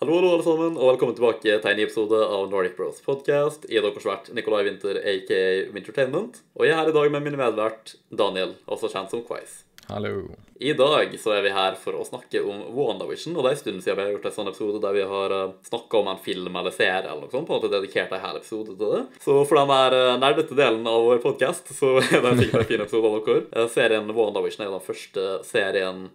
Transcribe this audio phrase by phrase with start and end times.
[0.00, 3.66] Hallo, hallo, alle sammen, og velkommen tilbake til en ny episode av Nordic Bros podcast.
[3.68, 5.40] Jeg er deres vert Nikolai Winther, aka
[5.74, 6.38] Wintertainment.
[6.56, 9.58] Og jeg er her i dag med min medvert Daniel, også kjent som Quiz.
[9.90, 10.30] Hallo.
[10.56, 13.60] I dag så er vi her for å snakke om WandaVision, og det er en
[13.60, 16.22] stund siden vi har gjort en sånn episode der vi har uh, snakka om en
[16.24, 19.02] film eller serie eller noe sånt, på en måte dedikert en hel episode til det.
[19.20, 22.70] Så for den der uh, nerdete delen av vår podcast, så er det sikkert en
[22.72, 23.44] fin episode av dere.
[23.52, 26.06] Uh, serien WandaVision er den første serien,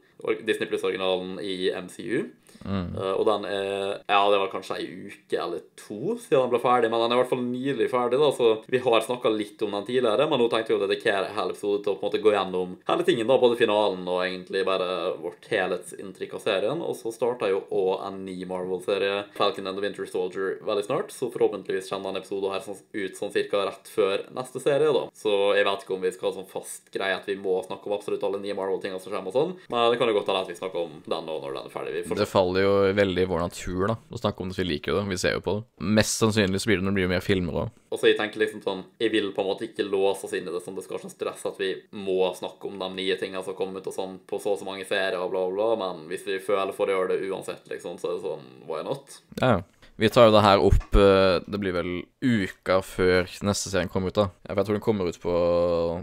[0.42, 2.26] Disney Pluss-originalen i MCU.
[2.66, 2.96] Mm.
[2.98, 6.62] Uh, og den er Ja, det var kanskje ei uke eller to siden den ble
[6.64, 8.20] ferdig, men den er i hvert fall nylig ferdig.
[8.20, 11.34] da, Så vi har snakka litt om den tidligere, men nå tenkte vi å dedikere
[11.36, 14.24] hele episoden til å på en måte gå gjennom hele tingen, da, både finalen og
[14.26, 14.90] egentlig bare
[15.22, 16.82] vårt helhetsinntrykk av serien.
[16.86, 21.14] Og så starta jo òg en ny Marvel-serie, Falcon and the Winter Soldier, veldig snart.
[21.14, 25.06] Så forhåpentligvis kommer den episoden her sånn, ut sånn cirka rett før neste serie, da.
[25.16, 27.90] Så jeg vet ikke om vi skal ha sånn fast greie at vi må snakke
[27.90, 30.44] om absolutt alle nye Marvel-tingene som kommer og sånn, men det kan jo godt hende
[30.46, 31.96] at vi snakker om den nå når den er ferdig.
[32.00, 32.22] Vi får
[32.56, 35.10] faller jo veldig i vår natur da, å snakke om det, vi liker jo det.
[35.10, 35.64] Vi ser jo på det.
[35.98, 37.74] Mest sannsynlig så blir det når det blir mer filmer òg.
[37.92, 40.48] Og så jeg tenker liksom sånn Jeg vil på en måte ikke låse oss inn
[40.48, 40.76] i det sånn.
[40.76, 43.80] det skal være sånn stress at vi må snakke om de nye tingene som kommer
[43.80, 45.80] ut og sånn på så og så mange serier og bla, bla, bla.
[45.84, 48.84] Men hvis vi føler for å gjøre det uansett, liksom, så er det sånn Why
[48.88, 49.20] not?
[49.42, 49.64] Ja, ja.
[49.96, 54.12] Vi tar jo det her opp eh, Det blir vel uka før neste serien kommer
[54.12, 54.28] ut, da.
[54.44, 55.36] Jeg tror den kommer ut på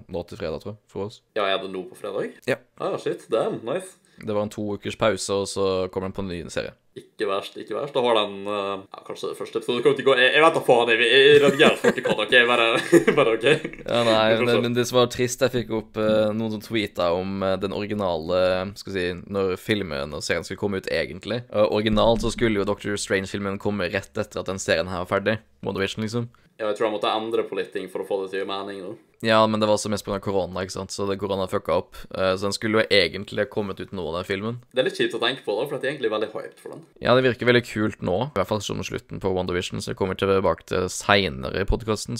[0.08, 1.20] nå til fredag, tror jeg, for oss.
[1.36, 2.38] Ja, er det nå på fredag?
[2.48, 2.56] Ja.
[2.80, 3.26] Ah, shit.
[3.28, 3.60] Damn.
[3.68, 3.98] Nice.
[4.22, 6.72] Det var en to ukers pause, og så kommer den på en ny serie.
[6.92, 7.94] Ikke verst, ikke verst.
[7.96, 10.42] Da har den uh, ja, Kanskje det første episode kommer til å gå Jeg, jeg
[10.44, 12.34] vet da faen, jeg, jeg redigerer folk i kan, OK?
[12.50, 12.66] Bare,
[13.18, 13.46] bare OK?
[13.86, 17.08] Ja, nei, men, men det som var trist, jeg fikk opp uh, noen som tweeta
[17.16, 18.42] om uh, den originale
[18.76, 21.40] Skal vi si Når filmen og serien skulle komme ut egentlig.
[21.62, 25.38] Originalt så skulle jo Doctor Strange-filmen komme rett etter at den serien her var ferdig.
[25.64, 26.28] WandaVision, liksom.
[26.58, 28.82] Ja, jeg tror jeg måtte endre på litt ting for å få det til mening
[28.84, 28.92] nå.
[29.24, 30.20] Ja, men det var også mest pga.
[30.22, 30.92] korona, ikke sant.
[30.94, 31.96] Så det korona fucka opp.
[32.10, 34.60] Så den skulle jo egentlig kommet ut nå, den filmen.
[34.74, 36.74] Det er litt kjipt å tenke på, da, for jeg er egentlig veldig hyped for
[36.74, 36.81] den.
[37.02, 38.16] Ja, det virker veldig kult nå.
[38.28, 42.14] I hvert fall som slutten på WandaVision, så jeg kommer tilbake til seinere i podkasten.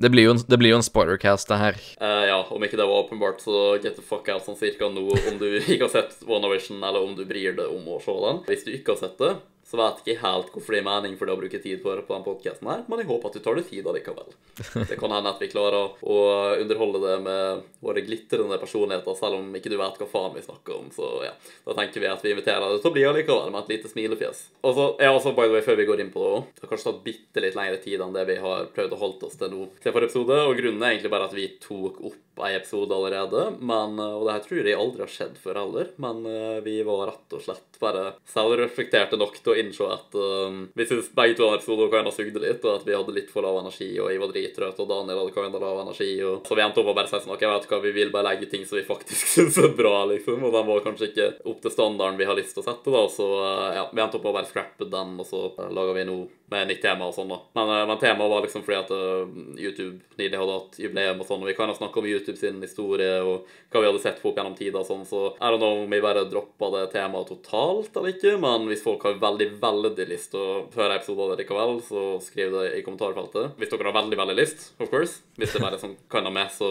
[0.00, 1.80] Det, blir jo en- det blir jo en spoilercast, det her.
[2.00, 5.04] Uh, ja, om ikke det var åpenbart, så get the fuck out sånn cirka nå
[5.12, 8.40] om du ikke har sett WandaVision, eller om du bryr deg om å se den.
[8.48, 9.34] Hvis du ikke har sett det,
[9.64, 11.94] så vet jeg ikke helt hvorfor det er mening for det å bruke tid på
[11.94, 14.34] på den podcasten her, men jeg håper at du tar deg tid allikevel.
[14.90, 16.16] Det kan hende at vi klarer å
[16.60, 20.76] underholde det med våre glitrende personligheter, selv om ikke du vet hva faen vi snakker
[20.76, 21.32] om, så ja.
[21.66, 24.44] Da tenker vi at vi inviterer deg til å bli allikevel med et lite smilefjes.
[24.62, 26.66] Og så, ja, også, by the way, før vi går inn på det også, det
[26.66, 29.40] har kanskje tatt bitte litt lengre tid enn det vi har prøvd å holde oss
[29.40, 32.56] til nå til forrige episode, og grunnen er egentlig bare at vi tok opp en
[32.56, 36.62] episode allerede, men, og det her tror jeg aldri har skjedd før heller, men uh,
[36.64, 41.10] vi var rett og slett bare selvreflekterte nok til å innse at uh, vi syns
[41.16, 43.90] begge to episoder kan ha sugde litt, og at vi hadde litt for lav energi,
[43.98, 46.88] og jeg var drittrøtt, og Daniel hadde kan lav energi, og så vi endte opp
[46.88, 48.78] med å bare si sånn, ok, jeg vet hva, vi vil bare legge ting som
[48.78, 52.30] vi faktisk syns er bra, liksom, og den var kanskje ikke opp til standarden vi
[52.30, 54.50] har lyst til å sette, da, så uh, ja, vi endte opp med å bare
[54.50, 57.40] scrappe den, og så uh, lager vi noe med nytt tema og sånn, da.
[57.56, 58.92] Men, uh, men temaet var liksom fordi at
[59.58, 62.60] YouTube nylig hadde hatt jubileum og sånn, og vi kan jo snakket om YouTube sin
[62.62, 65.60] historie og hva vi hadde sett på opp gjennom tida og sånn, så er det
[65.62, 69.43] know om vi bare droppa det temaet totalt eller ikke, men hvis folk har veldig,
[69.60, 73.54] veldig lyst til å høre det likevel, så skriv det i kommentarfeltet.
[73.60, 75.20] Hvis dere har veldig, veldig lyst, of course.
[75.38, 76.70] Hvis det bare er sånn kan ha med, så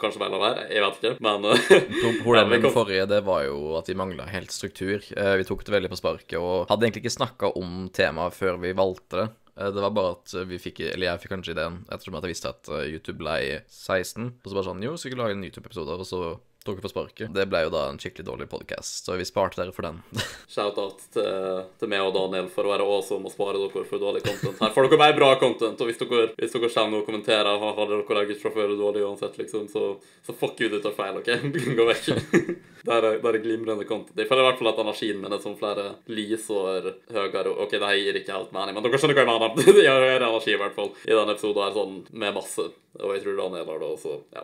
[0.00, 0.66] kanskje bare la være.
[0.72, 1.48] Jeg vet ikke, men
[2.24, 5.00] Problemet med den forrige det var jo at vi mangla helt struktur.
[5.16, 8.60] Eh, Vi tok det veldig på sparket og hadde egentlig ikke snakka om temaet før
[8.62, 9.28] vi valgte det.
[9.58, 12.34] Eh, Det var bare at vi fikk, eller jeg fikk kanskje ideen ettersom at jeg
[12.34, 13.36] visste at eh, YouTube ble
[13.68, 14.32] 16.
[14.42, 16.22] Og så bare sånn Jo, så skal vi lage en YouTube-episode, og så
[16.64, 17.32] tok får på sparket.
[17.34, 20.00] Det ble jo da en skikkelig dårlig podcast, så vi sparte dere for den.
[20.54, 24.24] Shout-out til, til meg og Daniel for å være awesome og spare dere for dårlig
[24.26, 24.60] content.
[24.62, 27.82] Her får dere bare bra content, og hvis dere, hvis dere kommer og kommenterer har
[27.92, 29.90] dere legget fra før dårlig uansett, liksom, så,
[30.24, 31.34] så fuck you, du tar feil, OK?
[31.80, 32.72] Gå vekk.
[32.84, 34.18] Det er, der er glimrende content.
[34.18, 37.54] Jeg føler i hvert fall at energien min er sånn flere lysår høyere.
[37.64, 39.82] OK, det gir ikke helt mening, men dere skjønner hva jeg mener.
[39.84, 42.66] Jeg har høyere energi i hvert fall i denne episoden her, sånn med masse.
[43.02, 44.42] Og jeg tror Daniel har det også, ja.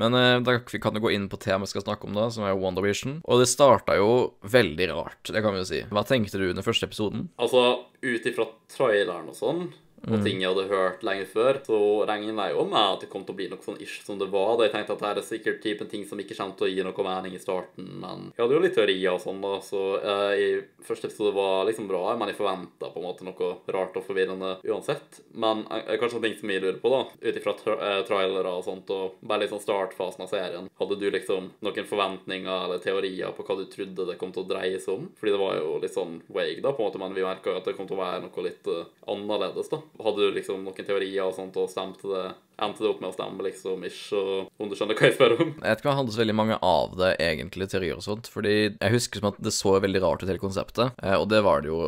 [0.00, 2.46] Men eh, da kan vi gå inn på temaet vi skal snakke om, da, som
[2.48, 3.18] er WandaVision.
[3.28, 4.08] Og det starta jo
[4.40, 5.82] veldig rart, det kan vi jo si.
[5.92, 7.26] Hva tenkte du under første episoden?
[7.36, 9.66] Altså, ut ifra traileren og sånn,
[10.08, 11.78] og ting jeg hadde hørt lenge før, så
[12.08, 14.28] regner jeg jo med at det kom til å bli noe sånn ish som det
[14.32, 14.56] var.
[14.58, 16.72] Da jeg tenkte at det her er sikkert typen ting som ikke kommer til å
[16.72, 19.82] gi noe mening i starten, men jeg hadde jo litt teorier og sånn, da, så
[20.00, 20.48] eh, i
[20.84, 24.56] første episode var liksom bra, men jeg forventa på en måte noe rart og forvirrende
[24.64, 25.20] uansett.
[25.32, 28.54] Men eh, kanskje en ting som jeg lurer på, da, ut ifra tra eh, trailere
[28.58, 33.34] og sånt, og bare sånn startfasen av serien, hadde du liksom noen forventninger eller teorier
[33.36, 35.08] på hva du trodde det kom til å dreie seg om?
[35.18, 37.60] Fordi det var jo litt sånn vague, da, på en måte, men vi merka jo
[37.60, 39.80] at det kom til å være noe litt eh, annerledes, da.
[40.02, 42.24] Hadde du liksom noen teorier og sånt, og stemte det
[42.62, 44.22] endte det opp med å stemme, liksom, ikke,
[44.60, 45.52] om du skjønner hva jeg spør om.
[45.58, 48.30] Jeg vet ikke om det så veldig mange av det egentlig, teorier og sånt.
[48.32, 50.94] Fordi jeg husker som at det så veldig rart ut, hele konseptet.
[51.02, 51.80] Eh, og det var det jo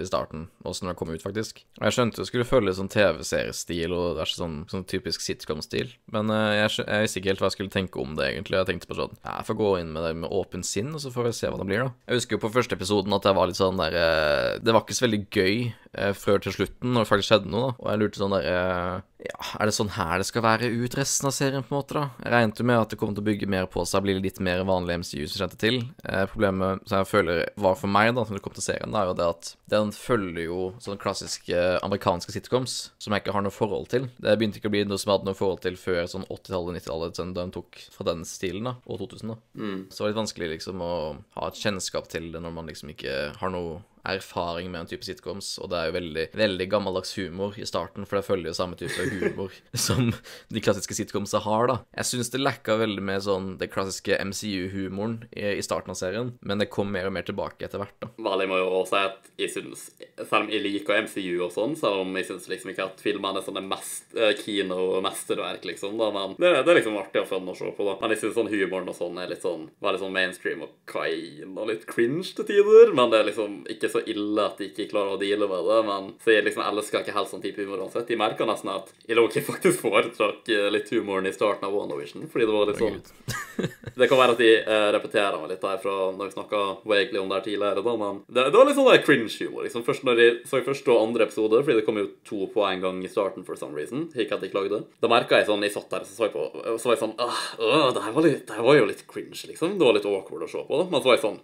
[0.00, 1.62] i starten, også når det kom ut, faktisk.
[1.78, 5.92] Og jeg skjønte jo skulle følge sånn TV-seriestil og det er sånn, sånn typisk sitcom-stil.
[6.14, 8.60] Men eh, jeg, jeg visste ikke helt hva jeg skulle tenke om det, egentlig.
[8.60, 11.12] Jeg tenkte på sånn Jeg får gå inn med det med åpen sinn, og så
[11.14, 11.94] får vi se hva det blir, da.
[12.10, 14.84] Jeg husker jo på første episoden at jeg var litt sånn der eh, Det var
[14.84, 17.78] ikke så veldig gøy eh, før til slutten, når det faktisk skjedde noe, da.
[17.80, 18.96] Og jeg lurte sånn der eh,
[19.28, 21.94] Ja, er det sånn her det skal være ut resten av serien, på en måte,
[21.94, 22.08] da?
[22.24, 24.40] Jeg regnet jo med at det kom til å bygge mer på seg, bli litt
[24.42, 25.76] mer vanlig MCU som kjente til.
[26.02, 29.04] Eh, problemet som jeg føler var for meg, da, som det kom til serien, da,
[29.04, 33.44] er jo det at den følger jo sånne klassiske amerikanske sitcoms som jeg ikke har
[33.46, 34.08] noe forhold til.
[34.18, 36.80] Det begynte ikke å bli noe som jeg hadde noe forhold til før sånn 80-tallet,
[36.80, 39.38] 90-tallet, sånn da de tok fra den stilen, da, og 2000, da.
[39.92, 40.92] Så det var litt vanskelig liksom å
[41.38, 43.78] ha et kjennskap til det når man liksom ikke har noe
[44.08, 48.06] erfaring med en type sitcoms, og det er jo veldig, veldig gammeldags humor i starten,
[48.08, 49.54] for det følger jo samme type humor
[49.86, 50.12] som
[50.48, 51.78] de klassiske sitcomsa har, da.
[51.96, 56.34] Jeg syns det lacka veldig med sånn det klassiske MCU-humoren i, i starten av serien,
[56.40, 58.10] men det kom mer og mer tilbake etter hvert, da.
[58.20, 59.84] Vel, jeg må jo også si at jeg synes,
[60.20, 63.40] selv om jeg liker MCU og sånn, selv om jeg synes liksom ikke at filmene
[63.40, 67.50] er sånne mest uh, kino-mesterverk, liksom, da, men det, det er liksom artig og fun
[67.50, 67.96] å se på, da.
[68.00, 71.56] Men jeg synes sånn humoren og sånn er litt sånn, veldig sånn mainstream og kain
[71.56, 74.88] og litt cringe til tider, men det er liksom ikke så ille at de ikke
[74.92, 77.84] klarer å deale med det, men så jeg liksom elsker ikke helt sånn type humor
[77.84, 78.08] uansett.
[78.08, 82.48] De merker nesten at ikke faktisk foretrakk eh, litt humoren i starten av WandaVision, fordi
[82.48, 83.00] det var litt sånn
[83.96, 87.20] det kan være at de eh, repeterer meg litt her fra når vi snakka vaguely
[87.20, 89.66] om det her tidligere, da, men det, det var litt sånn der cringe-humor.
[89.66, 89.84] liksom.
[89.86, 92.84] Først når de så første og andre episode, fordi det kom jo to på en
[92.84, 95.74] gang i starten for some reason, ikke at de klagde, da merka jeg sånn Jeg
[95.74, 96.46] satt der så så jeg på,
[96.80, 99.36] så var jeg sånn åh, det, her var litt, det her var jo litt cringe,
[99.50, 99.76] liksom.
[99.78, 101.40] Det var litt awkward å se på, men så var jeg sånn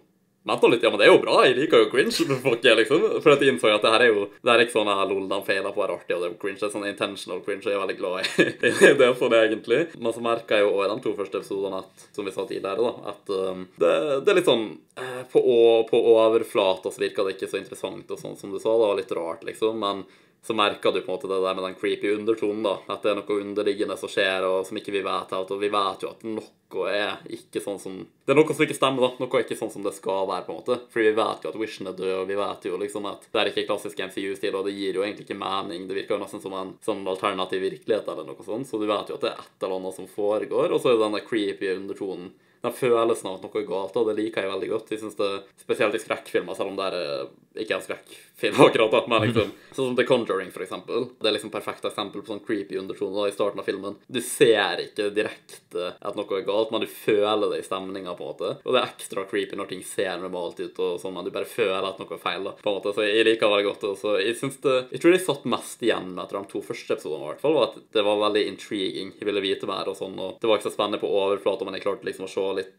[0.47, 2.77] Vent litt, ja, men det er jo bra, jeg liker jo cringe, for fuck jeg,
[2.79, 3.05] liksom.
[3.23, 5.25] For at jeg innså at det her er jo Det er ikke sånn her lol,
[5.27, 6.59] de feiler på være artig, og det er jo cringe.
[6.61, 9.81] Det er sånn intentional cringe, og jeg er veldig glad i det for det, egentlig.
[9.97, 11.81] Men så merka jeg jo i de to første episodene,
[12.15, 13.91] som vi sa tidligere, da, at um, det,
[14.23, 15.59] det er litt sånn eh, På, å,
[15.89, 19.01] på overflata så virka det ikke så interessant, og sånn som du sa, det var
[19.01, 20.07] litt rart, liksom, men
[20.43, 22.77] så merker du på en måte det der med den creepy undertonen, da.
[22.87, 25.51] At det er noe underliggende som skjer, og som ikke vi vet helt.
[25.51, 28.77] Og vi vet jo at noe er ikke sånn som Det er noe som ikke
[28.77, 29.23] stemmer, da.
[29.23, 30.79] Noe er ikke sånn som det skal være, på en måte.
[30.93, 33.41] Fordi vi vet jo at Wishen er død, og vi vet jo liksom at det
[33.41, 35.87] er ikke klassisk MCU-stil, og det gir jo egentlig ikke mening.
[35.89, 39.11] Det virker jo nesten som en sånn alternativ virkelighet eller noe sånt, så du vet
[39.11, 41.27] jo at det er et eller annet som foregår, og så er det den der
[41.27, 42.31] creepy undertonen
[42.63, 44.93] den følelsen av at noe er galt, og det liker jeg veldig godt.
[44.93, 48.61] Jeg synes det, Spesielt i skrekkfilmer, selv om det er eh, ikke er en skrekkfilm
[48.67, 51.09] akkurat, da, men liksom Sånn som The Conjuring, for eksempel.
[51.21, 53.97] Det er liksom perfekt eksempel på sånn creepy undertoner i starten av filmen.
[54.09, 58.25] Du ser ikke direkte at noe er galt, men du føler det i stemninga, på
[58.25, 58.53] en måte.
[58.63, 61.49] Og det er ekstra creepy når ting ser normalt ut, og sånn, men du bare
[61.49, 62.95] føler at noe er feil, da, på en måte.
[62.95, 63.85] Så jeg liker det veldig godt.
[63.91, 66.63] Og så jeg synes det Jeg tror jeg satt mest igjen med etter de to
[66.65, 69.13] første episodene, i hvert fall, var at det var veldig intriguing.
[69.19, 71.77] Jeg ville vite mer og sånn, og det var ikke så spennende på overflata, men
[71.77, 72.73] jeg klarte liksom å se litt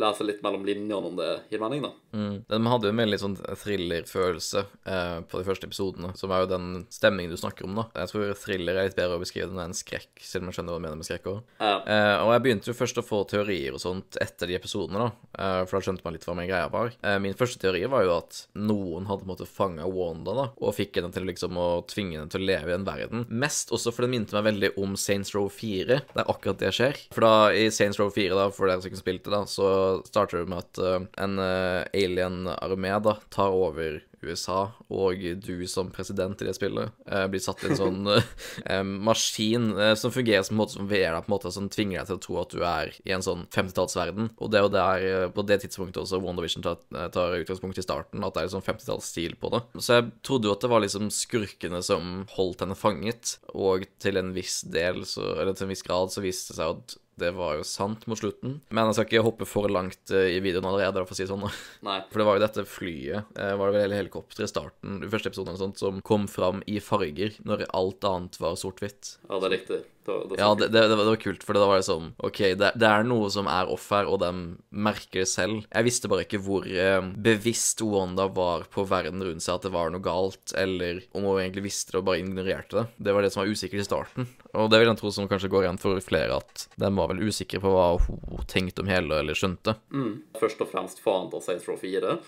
[0.00, 1.92] lese litt mellom linjene om det gir mening, da.
[2.14, 2.36] Mm.
[2.50, 6.50] Den hadde jo en veldig sånn thrillerfølelse eh, på de første episodene, som er jo
[6.50, 7.86] den stemningen du snakker om, da.
[8.02, 10.74] Jeg tror thriller er litt bedre å beskrive den enn skrekk, selv om jeg skjønner
[10.74, 11.40] hva du mener med skrekk òg.
[11.60, 11.74] Ja.
[11.82, 15.30] Eh, og jeg begynte jo først å få teorier og sånt etter de episodene, da,
[15.38, 16.94] eh, for da skjønte man litt hva min greia var.
[17.02, 21.00] Eh, min første teori var jo at noen hadde måte fanga Wanda, da, og fikk
[21.00, 23.26] henne til liksom å tvinge henne til å leve i en verden.
[23.30, 26.74] Mest også for den minte meg veldig om Saints Row 4, det er akkurat det
[26.74, 27.00] skjer.
[27.14, 29.68] For da, i Saints Row 4, da, for dere som ikke spilte, da, så
[30.08, 35.90] starter det med at eh, en uh, alien-armé da tar over USA, og du som
[35.94, 38.10] president i det spillet eh, blir satt i en sånn
[38.70, 41.68] eh, maskin eh, som fungerer som en måte som VR deg, på en måte som
[41.72, 44.32] tvinger deg til å tro at du er i en sånn 50-tallsverden.
[44.38, 47.80] Og det er jo der, eh, på det tidspunktet også WandaVision tar, eh, tar utgangspunkt
[47.80, 49.62] i starten, at det er sånn 50-tallsstil på det.
[49.78, 54.20] Så jeg trodde jo at det var liksom skurkene som holdt henne fanget, og til
[54.20, 57.30] en viss del, så, eller til en viss grad, så viste det seg at det
[57.36, 58.58] var jo sant mot slutten.
[58.74, 61.30] Men jeg skal ikke hoppe for langt eh, i videoen allerede, for å si det
[61.32, 61.46] sånn.
[61.86, 62.00] Nei.
[62.10, 65.10] For det var jo dette flyet, eh, var det vel hele helikopteret i starten, i
[65.12, 69.16] første episode eller sånt, som kom fram i farger når alt annet var sort-hvitt.
[69.28, 69.80] Ja, det er riktig.
[70.04, 72.72] Det, da Ja, det, det, det, var, kult, for da var det sånn OK, det,
[72.80, 74.30] det er noe som er off her, og de
[74.70, 75.64] merker det selv.
[75.70, 79.74] Jeg visste bare ikke hvor eh, bevisst Wanda var på verden rundt seg, at det
[79.74, 82.86] var noe galt, eller om hun egentlig visste det og bare ignorerte det.
[83.08, 84.30] Det var det som var usikkert i starten.
[84.54, 87.24] Og det vil jeg tro som kanskje går igjen for flere, at de var vel
[87.26, 89.76] usikre på hva hun tenkte om hele, eller skjønte.
[89.94, 90.12] Mm.
[90.38, 92.18] Først og fremst faen til Saints Row 4.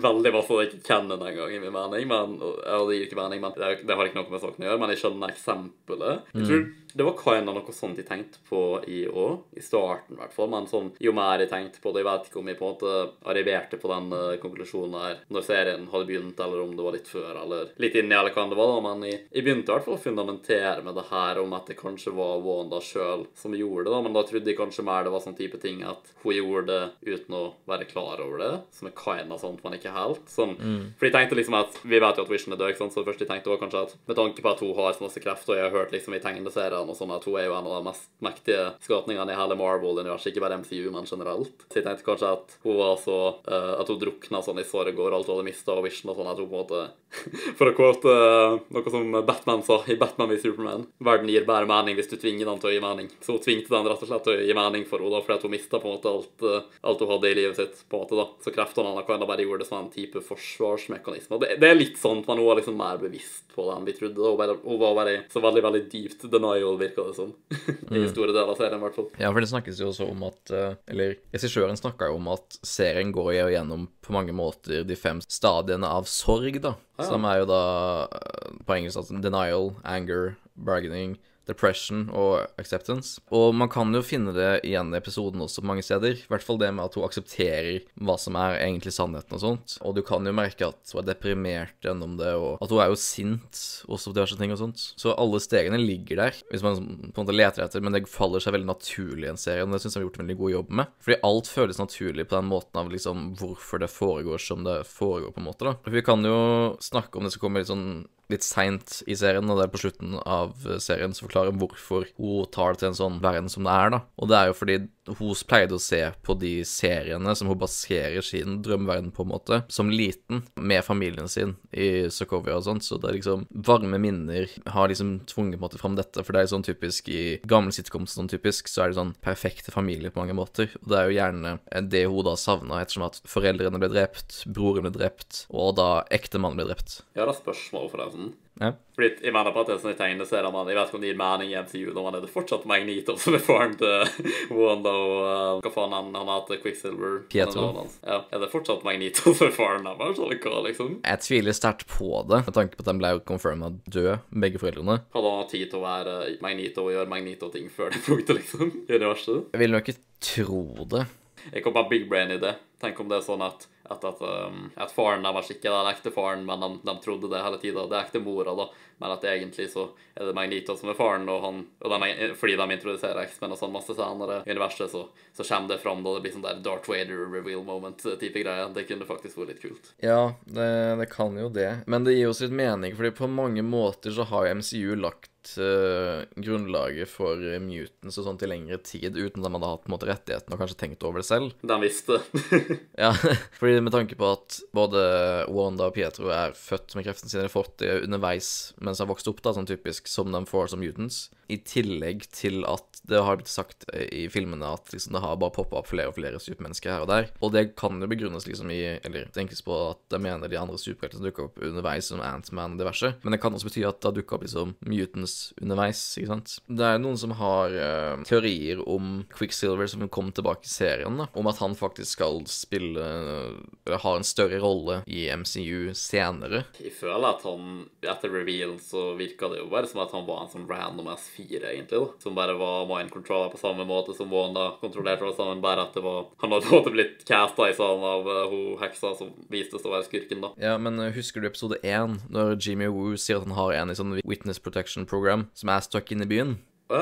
[0.00, 2.06] veldig veldig masse jeg ikke kjenner den gang, i min mening.
[2.10, 4.80] Men, ja, det gir ikke mening, men det har ikke noe med saken å gjøre.
[4.82, 6.22] Men jeg skjønner eksempelet.
[6.34, 10.18] Jeg tror det var kinda noe sånt jeg tenkte på i òg, i starten i
[10.18, 10.48] hvert fall.
[10.50, 12.72] Men sånn, jo mer jeg tenkte på det, jeg vet ikke om jeg på en
[12.74, 12.94] måte
[13.30, 17.06] arriverte på den eh, konklusjonen her når serien hadde begynt, eller om det var litt
[17.06, 18.72] før, eller litt inni, eller hva det var.
[18.74, 21.70] da, Men jeg, jeg begynte i hvert fall å fundamentere med det her om at
[21.70, 24.02] det kanskje var Wanda sjøl som gjorde det, da.
[24.02, 27.14] Men da trodde jeg kanskje mer det var sånn type ting at hun gjorde det
[27.14, 30.26] uten å være klar over det, som er kinda sånt, men ikke helt.
[30.30, 30.56] Sånn,
[30.98, 32.92] For jeg tenkte liksom at Vi vet jo at Vision er død, ikke sant?
[32.92, 35.04] så det første jeg tenkte var kanskje at med tanke på at hun har så
[35.06, 37.56] masse krefter, og jeg har hørt liksom i tegneseriene og sånn at hun er jo
[37.56, 41.66] en av de mest mektige skapningene i hele Marvel-universet, ikke bare MCU, men generelt.
[41.68, 44.98] Så jeg tenkte kanskje at hun var så uh, At hun drukna sånn i sorg
[44.98, 46.82] over alt hun hadde mista, og Vision og sånn, at hun på en måte
[47.58, 51.68] For å quote uh, noe som Batman sa i Batman v Superman Verden gir bare
[51.68, 53.10] mening hvis du tvinger den til å gi mening.
[53.24, 55.46] Så hun tvingte den rett og slett til å gi mening for henne, fordi at
[55.46, 57.82] hun mista på en måte alt, uh, alt hun hadde i livet sitt.
[57.88, 58.26] på en måte da.
[58.44, 61.40] Så kreftene hennes kan bare gjorde det som en type forsvarsmekanisme.
[61.42, 63.96] Det, det er litt sånn, men hun var liksom mer bevisst på det enn vi
[63.96, 64.22] trodde.
[64.22, 67.32] Hun, bare, hun var bare så veldig, veldig dypt denial, virka det som.
[67.94, 69.08] I store deler av serien, i hvert fall.
[69.20, 72.58] Ja, for det snakkes jo også om at eh, Eller regissøren snakka jo om at
[72.66, 76.74] serien går jo gjennom på mange måter de fem stadiene av sorg, da.
[77.00, 77.64] Som er jo da
[78.10, 81.16] eh, på engelsk altså denial, anger, bargaining,
[81.50, 83.18] depression og acceptance.
[83.34, 86.16] Og man kan jo finne det igjen i episoden også på mange steder.
[86.18, 89.76] I hvert fall det med at hun aksepterer hva som er egentlig sannheten og sånt.
[89.86, 92.92] Og du kan jo merke at hun er deprimert gjennom det, og at hun er
[92.92, 94.86] jo sint også på diverse ting og sånt.
[95.00, 96.80] Så alle stegene ligger der, hvis man
[97.10, 99.74] på en måte leter etter, men det faller seg veldig naturlig i en serie, og
[99.74, 100.94] det syns jeg har gjort en veldig god jobb med.
[101.04, 105.34] Fordi alt føles naturlig på den måten av liksom hvorfor det foregår som det foregår,
[105.34, 105.76] på en måte, da.
[105.90, 106.40] Vi kan jo
[106.82, 107.90] snakke om det som kommer litt sånn
[108.30, 112.48] litt seint i serien, og det er på slutten av serien som forklarer hvorfor hun
[112.54, 114.02] tar det til en sånn verden som det er, da.
[114.20, 114.78] Og det er jo fordi
[115.10, 119.62] hun pleide å se på de seriene som hun baserer sin drømmeverden på, en måte,
[119.72, 124.48] som liten, med familien sin i Sokovia og sånt, så det er liksom Varme minner
[124.70, 127.74] har liksom tvunget på en måte fram dette, for det er sånn typisk i gamle
[127.74, 131.08] sitcoms, sånn typisk, så er det sånn perfekte familier på mange måter, og det er
[131.08, 131.56] jo gjerne
[131.90, 136.60] det hun da savna, ettersom at foreldrene ble drept, broren ble drept, og da ektemannen
[136.60, 137.00] ble drept.
[137.14, 138.19] Jeg har et spørsmål for deg.
[138.20, 138.30] Sånn.
[138.60, 138.74] Ja.
[138.92, 141.60] Fordi det er sånn i tegneserier man, Jeg vet ikke om det gir mening i
[141.64, 145.72] MCU, da man er det fortsatt Magneto som er faren til Wanda og uh, hva
[145.72, 147.22] faen han, han heter Quicksilver.
[147.32, 147.86] Pietro.
[148.04, 150.98] Ja, er det fortsatt Magneto som er faren deres, eller hva, liksom?
[151.06, 154.98] Jeg tviler sterkt på det, med tanke på at de ble confirma døde, begge foreldrene.
[155.16, 158.74] Hadde han hatt tid til å være Magneto og gjøre Magneto-ting før det punktet, liksom?
[158.84, 159.48] I universet?
[159.54, 160.62] Jeg vil nok ikke tro
[160.92, 161.06] det.
[161.52, 162.54] Jeg kom på big brain i det.
[162.80, 165.90] Tenk om det er sånn at, at, at, um, at faren deres ikke er den
[165.90, 167.84] ekte faren, men de, de trodde det hele tida.
[167.90, 168.70] Det er ekte mora, da.
[169.00, 172.56] Men at egentlig så er det Magneto som er faren, og, han, og de, fordi
[172.60, 175.06] de introduserer X-Men og sånn masse senere i universet, så,
[175.36, 178.68] så kommer det fram da det blir sånn der Darth Vader reveal moment-type greie.
[178.76, 179.92] Det kunne faktisk vært litt kult.
[180.04, 180.70] Ja, det,
[181.00, 181.70] det kan jo det.
[181.88, 185.29] Men det gir oss litt mening, fordi på mange måter så har jo MCU lagt
[185.60, 189.84] eh, grunnlaget for eh, mutants og sånn til lengre tid, uten at man hadde hatt
[189.84, 191.56] på en måte rettigheten og kanskje tenkt over det selv.
[191.62, 192.20] De visste.
[193.00, 193.14] Ja,
[193.58, 195.00] fordi med tanke på at både
[195.48, 199.10] Wanda og Pietro er født med kreftene sine, eller fått det underveis mens de har
[199.10, 203.22] vokst opp, da, sånn typisk som de får som mutants, i tillegg til at det
[203.24, 206.38] har blitt sagt i filmene at liksom det har bare poppa opp flere og flere
[206.42, 207.30] supermennesker her og der.
[207.42, 210.78] Og det kan jo begrunnes liksom i Eller tenkes på at de mener de andre
[210.78, 213.12] superheltene som dukker opp underveis, som Ant-Man og diverse.
[213.22, 215.29] Men det kan også bety at det har dukka opp liksom mutants
[215.60, 216.56] underveis, ikke sant.
[216.66, 221.28] Det er noen som har uh, teorier om Quicksilver som kom tilbake i serien, da.
[221.34, 226.64] Om at han faktisk skal spille uh, ha en større rolle i MCU senere.
[226.80, 230.44] Jeg føler at han etter reveal så virka det jo bare som at han var
[230.44, 232.22] en sånn random S4, egentlig, da.
[232.22, 235.96] Som bare var mind controller på samme måte som Wanda kontrollerte alle sammen, bare at
[235.96, 239.78] det var Han hadde måte blitt casta i salen av uh, hun heksa som viste
[239.78, 240.52] seg å være skurken, da.
[240.60, 243.92] Ja, men eh, husker du episode én, når Jimmy Woo sier at han har en
[243.92, 245.19] i sånn Witness Protection Program
[245.54, 246.58] som er stuck inne i byen?
[246.90, 247.00] Å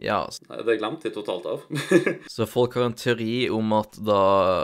[0.00, 0.18] ja.
[0.50, 1.62] Nei, Det glemte jeg totalt av.
[2.34, 4.20] så folk har en teori om at da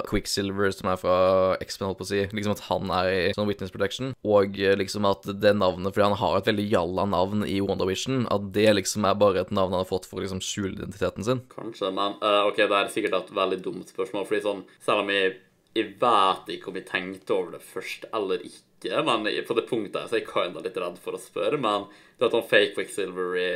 [0.09, 1.17] Quicksilver, som er fra
[1.65, 4.77] X-Men, holdt på å si, liksom at han er i sånn Witness Protection, og eh,
[4.77, 8.69] liksom at det navnet, fordi han har et veldig jalla navn i WandaVision, at det
[8.77, 11.43] liksom er bare et navn han har fått for å liksom skjule identiteten sin.
[11.53, 15.11] Kanskje, men uh, OK, det er sikkert et veldig dumt spørsmål, fordi sånn Selv om
[15.13, 15.37] jeg,
[15.77, 20.03] jeg vet ikke om jeg tenkte over det først eller ikke, men på det punktet
[20.03, 22.75] her så er jeg kinda litt redd for å spørre, men du vet han fake
[22.77, 23.51] Quicksilver i,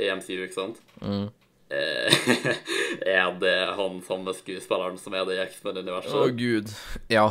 [0.00, 0.80] i MCU, ikke sant?
[1.02, 1.28] Mm.
[3.00, 6.16] er det han samme skuespilleren som er det i X-Men-universet?
[6.16, 6.72] Å, gud.
[7.12, 7.28] Ja.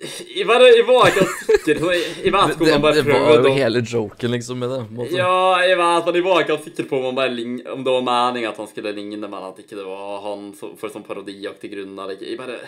[0.00, 1.80] Jeg, bare, jeg var ikke sikker.
[1.92, 4.72] Jeg, jeg vet ikke om han bare det var prøvde jo hele joken, liksom, med
[4.72, 4.78] det.
[4.88, 5.16] på måte.
[5.16, 8.52] Ja, jeg vet, men jeg var ikke sikker på om, bare om det var meninga
[8.52, 11.92] at han skulle ligne, men at ikke det var han for sånn parodiaktig grunn.
[11.98, 12.30] Eller ikke.
[12.32, 12.60] Jeg bare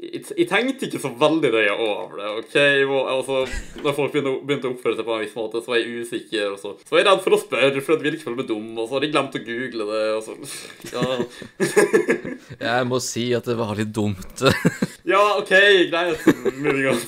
[0.00, 2.30] jeg, jeg tenkte ikke så veldig nøye over det.
[2.40, 2.56] ok?
[2.88, 3.40] Og, altså,
[3.84, 6.46] når folk begynte, å oppføre seg på en viss måte, så var jeg usikker.
[6.52, 8.50] og så, så var jeg redd for å spørre, for det ville ikke føle meg
[8.50, 8.70] dum.
[8.76, 10.04] Og så hadde jeg glemt å google det.
[10.16, 10.32] og så,
[10.94, 11.04] ja.
[12.72, 14.46] Jeg må si at det var litt dumt.
[15.12, 15.52] ja, OK,
[15.92, 16.26] greit.
[16.56, 17.04] Moving on.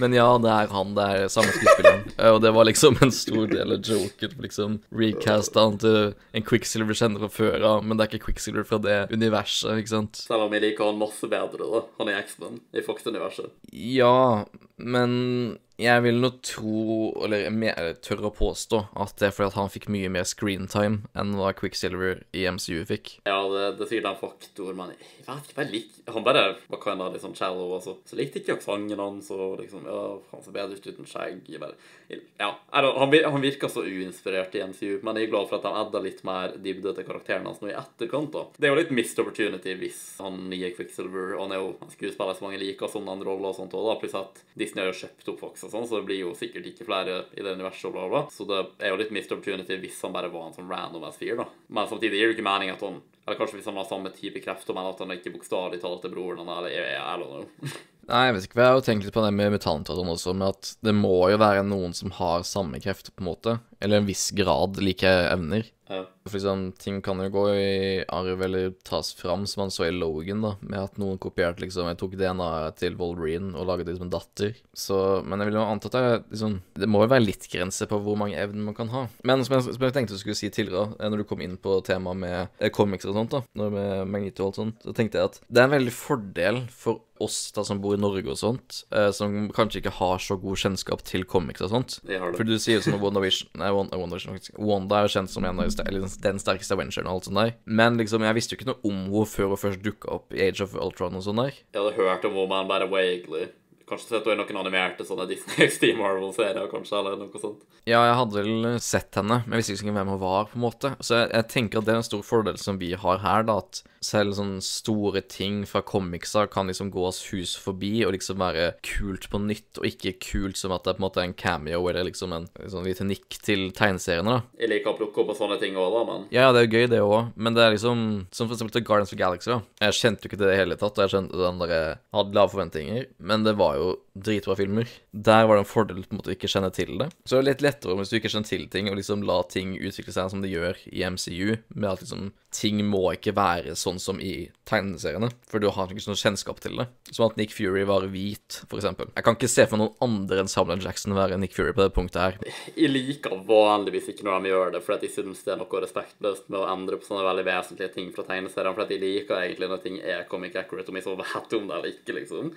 [0.00, 2.01] Men ja, det er han, det er samme skuespilleren.
[2.22, 4.36] Eh, Og det var liksom en stor del av joken.
[4.44, 8.66] Liksom recast han til en Quicksilver kjenner fra før av, men det er ikke Quicksilver
[8.68, 10.22] fra det universet, ikke sant?
[10.22, 11.82] Selv om jeg liker han masse bedre, da.
[11.98, 13.50] Han er X-Men i Fox-universet.
[13.72, 14.44] Ja,
[14.82, 16.82] men jeg vil nå tro,
[17.24, 21.08] eller jeg tør å påstå, at det er fordi at han fikk mye mer screentime
[21.18, 23.16] enn hva Quicksilver i MCU fikk.
[23.26, 26.44] Ja, det, det er sikkert en faktor, men jeg vet ikke, bare lik, han bare
[26.70, 27.96] var kind of liksom shallow, altså.
[28.06, 31.40] Så likte ikke jeg sangen hans, og liksom, ja, han ser bedre ut uten skjegg.
[31.50, 31.78] Jeg bare,
[32.12, 35.82] ja, han, han virker så uinspirert i MCU, men jeg er glad for at de
[35.82, 38.44] edda litt mer dybde til karakteren hans nå i etterkant, da.
[38.58, 42.38] Det er jo litt missed opportunity hvis han nye Quicksilver, og han er jo skuespiller
[42.38, 45.00] som mange liker, sånn den roller og sånt også, da, plutselig at Disney har jo
[45.02, 47.90] kjøpt opp Fox og sånn, så det blir jo sikkert ikke flere i det universet
[47.90, 48.22] og bla, bla.
[48.32, 51.18] Så det er jo litt missed opportunity hvis han bare var en sånn random ass
[51.20, 51.44] fyr, da.
[51.68, 54.42] Men samtidig gir det ikke mening at han eller kanskje hvis han har samme type
[54.42, 57.72] krefter, men at han ikke bokstavelig talt er broren hans, eller jeg, jeg, noe.
[58.10, 60.14] Nei, jeg vet ikke, jeg har jo tenkt litt på det med mutanter og sånn
[60.16, 63.54] også, med at det må jo være noen som har samme krefter, på en måte,
[63.78, 65.70] eller en viss grad like evner.
[65.92, 66.06] Ja.
[66.24, 69.92] For liksom, ting kan jo gå i arv eller tas fram, som man så i
[69.92, 74.06] Logan, da, med at noen kopierte liksom Jeg tok DNA-et til Wolverine og laget som
[74.06, 74.54] en datter.
[74.72, 77.90] Så Men jeg vil jo anta at det liksom Det må jo være litt grenser
[77.90, 79.04] på hvor mange evner man kan ha.
[79.26, 81.58] Men som jeg, som jeg tenkte du skulle si tidligere, eh, når du kom inn
[81.60, 85.20] på temaet med eh, comics og sånt, da, med Magneto og alt sånt, så tenkte
[85.20, 88.38] jeg at det er en veldig fordel for oss da som bor i Norge og
[88.40, 91.98] sånt, eh, som kanskje ikke har så god kjennskap til comics og sånt.
[92.08, 94.56] For du sier jo sånn WandaVision Nei, Wanda, faktisk.
[94.58, 97.54] Wanda er jo kjent som en av eller den sterkeste Avengeren og alt sånt der.
[97.64, 100.42] Men liksom, jeg visste jo ikke noe om henne før hun først dukka opp i
[100.48, 101.54] Age of Ultron og sånn der.
[101.54, 103.50] Jeg hadde hørt om henne, men bare vaguely.
[103.92, 107.66] Kanskje sett henne i noen animerte sånne Disney XD Marvel-serier, kanskje, eller noe sånt.
[107.84, 110.64] Ja, jeg hadde vel sett henne, men jeg visste ikke hvem hun var, på en
[110.64, 110.94] måte.
[111.04, 113.58] Så jeg, jeg tenker at det er en stor fordel som vi har her, da,
[113.60, 118.40] at selv sånne store ting fra comicser kan liksom gå oss hus forbi og liksom
[118.42, 121.36] være kult på nytt, og ikke kult som at det er på en måte en
[121.38, 124.62] cameo eller liksom en sånn liten nikk til tegneseriene, da.
[124.62, 126.74] Jeg liker å plukke opp på sånne ting òg, da, men Ja, det er jo
[126.74, 128.02] gøy, det òg, men det er liksom
[128.34, 129.60] Som for eksempel til Guardians of the Galaxy, da.
[129.86, 132.36] Jeg kjente jo ikke det i det hele tatt, og jeg skjønte den der, hadde
[132.36, 133.81] lave forventninger, men det var jo
[134.12, 134.90] dritbra filmer.
[135.12, 137.08] Der var det en fordel på en måte å ikke kjenne til det.
[137.24, 139.74] Så det er litt lettere hvis du ikke kjenner til ting, og liksom la ting
[139.78, 143.98] utvikle seg som de gjør i MCU, med at liksom ting må ikke være sånn
[144.02, 146.86] som i tegneseriene, for du har ikke sånn kjennskap til det.
[147.10, 149.08] Som at Nick Fury var hvit, for eksempel.
[149.16, 151.94] Jeg kan ikke se for noen andre enn Samuel Jackson være Nick Fury på det
[151.96, 152.36] punktet her.
[152.76, 156.52] jeg liker vanligvis ikke når de gjør det, for jeg syns det er noe respektløst
[156.52, 159.82] med å endre på sånne veldig vesentlige ting fra tegneseriene, for jeg liker egentlig når
[159.86, 162.52] ting er comic accurate, om jeg så vet om det eller ikke, liksom.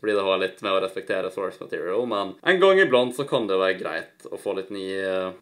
[0.00, 3.46] Fordi det har litt med å respektere source material, men en gang iblant så kan
[3.48, 4.86] det være greit å få litt ny,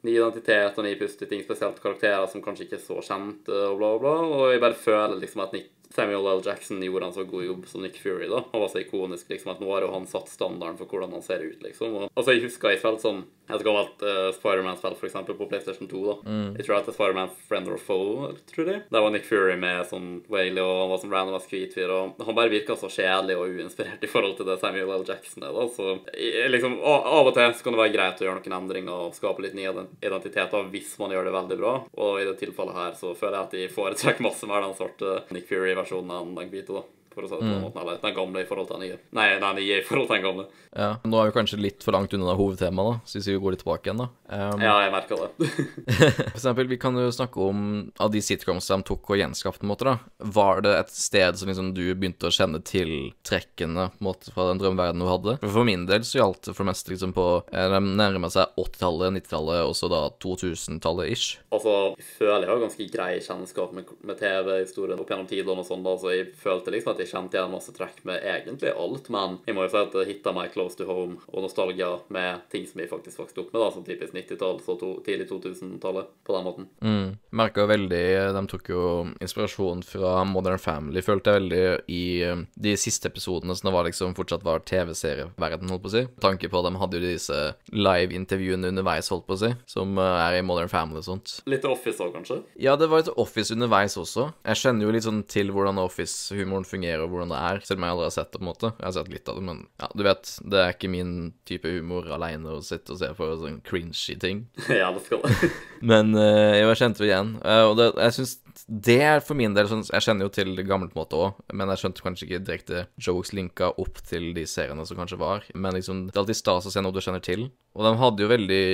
[0.05, 3.63] ny identitet og ny pust i ting, spesielt karakterer som kanskje ikke er så kjente
[3.71, 6.41] og bla, bla, og jeg bare føler liksom at Nick Samuel L.
[6.43, 8.27] Jackson gjorde en så god jobb som Nick Fury.
[8.27, 8.41] da.
[8.51, 11.23] Han var så ikonisk liksom at nå har jo han satt standarden for hvordan han
[11.23, 11.63] ser ut.
[11.63, 11.95] liksom.
[11.95, 16.03] Og, altså, Jeg husker jeg følte sånn et gammelt uh, Spiderman-spill eksempel, på PlayStation 2.
[16.09, 16.15] da.
[16.57, 18.83] Jeg tror at det er Spiderman Friend or Foe, tror jeg.
[18.91, 21.93] Der var Nick Fury med sånn Whaley, og han var sånn random ass hvitfyr.
[21.93, 25.05] Og han bare virka så kjedelig og uinspirert i forhold til det Samuel L.
[25.09, 25.53] Jackson er.
[25.53, 25.67] da.
[25.77, 29.05] Så jeg, liksom, av og til så kan det være greit å gjøre noen endringer
[29.09, 31.75] og skape litt nye ident- identiteter hvis man gjør det veldig bra.
[32.01, 35.19] Og i det tilfellet her så føler jeg at de foretrekker masse mer den svarte
[35.35, 36.81] Nick Fury-versjonen enn den hvite.
[36.81, 36.85] da.
[37.15, 38.99] For å si det på den måten, eller den gamle i forhold til den nye.
[39.15, 40.47] Nei, den nye i forhold til den gamle.
[40.75, 43.55] Ja, Nå er vi kanskje litt for langt unna hovedtemaet, da, så hvis vi går
[43.55, 44.09] litt tilbake igjen, da.
[44.35, 45.49] Um, Ja, jeg merker det.
[45.95, 47.61] For eksempel, vi kan jo snakke om
[48.03, 49.97] av de sitcoms de tok og gjenskapte, på en måte, da.
[50.35, 54.35] Var det et sted som liksom du begynte å kjenne til trekkene på en måte
[54.35, 55.37] fra den drømmeverdenen du hadde?
[55.45, 58.59] For min del så gjaldt det for det meste liksom på eh, De nærmer seg
[58.59, 61.39] 80-tallet, 90-tallet og så da 2000-tallet ish.
[61.55, 65.69] Altså, jeg føler jeg har ganske grei kjennskap med, med TV-historien opp gjennom tidene og
[65.69, 69.11] sånn, da, så jeg følte liksom at jeg kjente igjen masse trekk med egentlig alt,
[69.13, 72.45] men jeg må jo si at det hitta meg close to home og nostalgia med
[72.53, 76.11] ting som jeg faktisk vokste opp med, da, som typisk 90-tall, så to, tidlig 2000-tallet,
[76.25, 76.69] på den måten.
[76.85, 77.17] Mm.
[77.35, 78.85] Merka veldig De tok jo
[79.23, 83.89] inspirasjon fra Modern Family, følte jeg veldig, i eh, de siste episodene som det var
[83.89, 86.05] liksom fortsatt var TV-serieverden, holdt på å si.
[86.23, 87.41] Tanke på at de hadde jo disse
[87.75, 91.39] live-intervjuene underveis, holdt på å si, som eh, er i Modern Family og sånt.
[91.51, 92.41] Litt Office òg, kanskje?
[92.61, 94.31] Ja, det var et Office underveis også.
[94.47, 97.87] Jeg kjenner jo litt sånn til hvordan Office-humoren fungerer, og hvordan det er, selv om
[97.87, 98.71] jeg aldri har sett det, på en måte.
[98.79, 101.15] Jeg har sett litt av det, men ja, du vet, det er ikke min
[101.49, 104.45] type humor aleine å sitte og se på sånn cringy ting.
[104.83, 105.51] ja, det skal det.
[105.85, 107.37] Men uh, jo, jeg kjente det igjen.
[107.43, 110.53] uh, og det, jeg syns det er for min del sånn Jeg kjenner jo til
[110.55, 114.87] en måte òg, men jeg skjønte kanskje ikke direkte jokes linka opp til de seriene
[114.87, 115.47] som kanskje var.
[115.55, 117.49] Men liksom, det er alltid stas å se noe du kjenner til.
[117.75, 118.67] Og de hadde jo veldig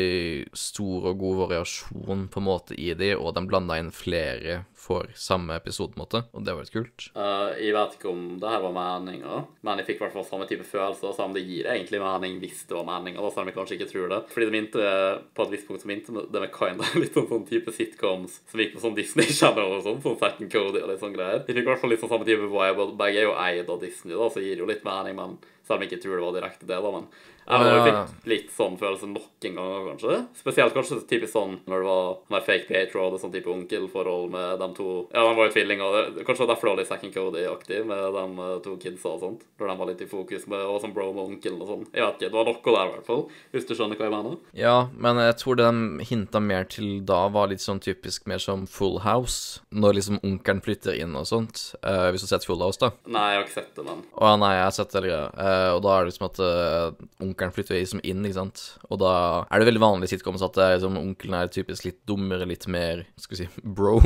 [0.61, 5.09] stor og god variasjon på en måte i de, og de blanda inn flere for
[5.17, 7.07] samme episode, på en måte, og det var litt kult.
[7.17, 10.27] Uh, jeg vet ikke om det her var meninga, men jeg fikk i hvert fall
[10.29, 11.15] samme type følelser.
[11.17, 13.91] Så om det gir egentlig mening hvis det var meninga, selv om jeg kanskje ikke
[13.93, 14.21] tror det.
[14.33, 14.93] Fordi det minte
[15.37, 18.65] på et visst punkt så minte det med kinda litt sånn, sånn type sitcoms som
[18.65, 21.43] gikk på sånn Disney Channel og sånn, sånn Zack and Cody og litt sånn greier.
[21.47, 23.71] De fikk i hvert fall litt sånn samme type vibe, og begge er jo eid
[23.71, 26.17] av Disney, da, så gir det jo litt mening, men selv om jeg ikke tror
[26.17, 26.93] det var direkte det, da.
[26.95, 27.07] men
[27.51, 28.07] jeg Ja.
[28.07, 30.27] fikk litt sånn følelse nok en gang, kanskje.
[30.37, 34.59] Spesielt kanskje typisk sånn når det var den fake Pietro hadde sånn type onkelforhold med
[34.61, 36.25] de to Ja, de var jo tvillinger.
[36.25, 39.41] Kanskje derfor det var litt Second Cody-aktig med de eh, to kidsa og sånt.
[39.59, 41.87] Når de var litt i fokus med og sånn bro med onkelen og sånn.
[41.95, 43.29] Jeg vet ikke, det var noe der i hvert fall.
[43.53, 44.39] Hvis du skjønner hva jeg mener.
[44.55, 48.39] Ja, men jeg tror det de hinta mer til da, var litt sånn typisk mer
[48.39, 49.61] som Full House.
[49.73, 51.75] Når liksom onkelen flytter inn og sånt.
[51.85, 52.91] Uh, hvis du har sett Full House, da.
[53.07, 55.75] Nei, jeg har ikke sett det, men Å nei, jeg har sett det, eller uh,
[55.77, 57.07] Og da er det liksom at uh,
[57.41, 58.63] onkelen flytter liksom inn, ikke sant.
[58.91, 59.13] Og da
[59.49, 63.07] er det veldig vanlig i sitcoms at liksom, onkelen er typisk litt dummere, litt mer
[63.21, 64.01] Skal vi si bro.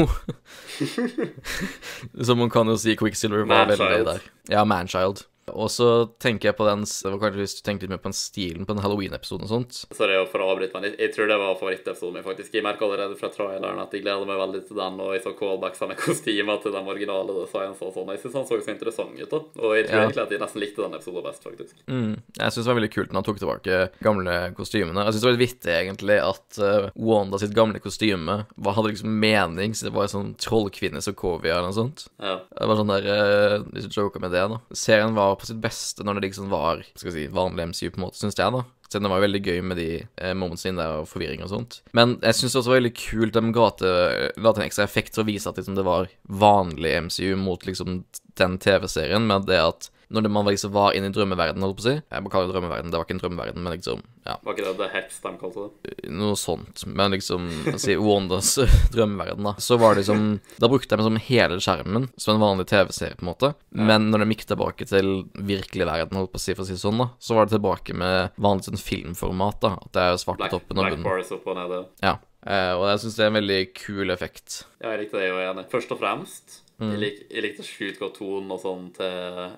[2.26, 4.28] Som man kan jo si Quicksilver var veldig der.
[4.52, 5.26] Ja, Manchild.
[5.52, 5.88] Og så
[6.22, 8.64] tenker jeg på den det var kanskje Hvis du tenkte litt mer på den stilen
[8.68, 9.80] på den Halloween-episoden og sånt.
[9.96, 12.54] Sorry for å avbryte, men jeg, jeg tror det var favorittepisoden min, faktisk.
[12.54, 15.35] Jeg merka allerede fra traileren at jeg gleder meg veldig til den, og jeg så
[15.38, 18.12] callbacks med kostymer til den originale designs og sånn.
[18.14, 19.40] Jeg syns han så så interessant ut, da.
[19.61, 20.04] Og jeg tror Ja.
[20.07, 21.74] egentlig at jeg nesten likte den episoden best, faktisk.
[21.90, 22.14] Mm.
[22.38, 25.04] Jeg syns det var veldig kult når han tok tilbake gamle kostymene.
[25.04, 28.92] Jeg syns det var litt vittig, egentlig, at uh, Wanda sitt gamle kostyme var, hadde
[28.94, 32.07] liksom mening, så det var en sånn trollkvinne Sokovia eller noe sånt.
[32.22, 32.38] Ja.
[32.48, 34.61] Det var sånn der uh, Hvis du joker med det, da.
[34.74, 38.00] Serien var på sitt beste når det liksom var skal jeg si, vanlig MCU, på
[38.00, 38.64] en måte, syns jeg, da.
[38.88, 41.80] Så det var jo veldig gøy med de eh, momentsene der og forvirring og sånt.
[41.96, 45.30] Men jeg syns også var veldig kult de ga til en ekstra effekt for å
[45.32, 48.04] vise at liksom, det var vanlig MCU mot liksom
[48.38, 51.84] den TV-serien, med det at når det man liksom var inne i drømmeverdenen, holdt på
[51.84, 54.36] å si Jeg må kalle det drømmeverden, det var ikke en drømmeverden, men liksom Ja,
[54.44, 56.10] Var ikke det The Hex de kalte det?
[56.14, 56.84] noe sånt.
[56.86, 57.48] Men liksom
[57.80, 58.54] si Wandas
[58.94, 59.54] drømmeverden, da.
[59.58, 63.24] Så var det liksom Da brukte de liksom hele skjermen som en vanlig TV-serie, på
[63.24, 63.52] en måte.
[63.70, 66.76] Men når de gikk tilbake til virkelig verden, holdt på å si, for å si
[66.80, 69.74] sånn, da, så var det tilbake med vanlig sånn filmformat, da.
[69.80, 71.08] At det er svart på Black, toppen og Black bunnen.
[71.08, 71.82] Bars opp og nede.
[72.04, 72.16] Ja.
[72.44, 74.60] Uh, og jeg syns det er en veldig kul effekt.
[74.82, 75.62] Ja, jeg likte det, jo igjen.
[75.72, 76.90] Først og fremst Mm.
[76.90, 79.06] jeg, lik, jeg likte sjukt godt tonen og sånn til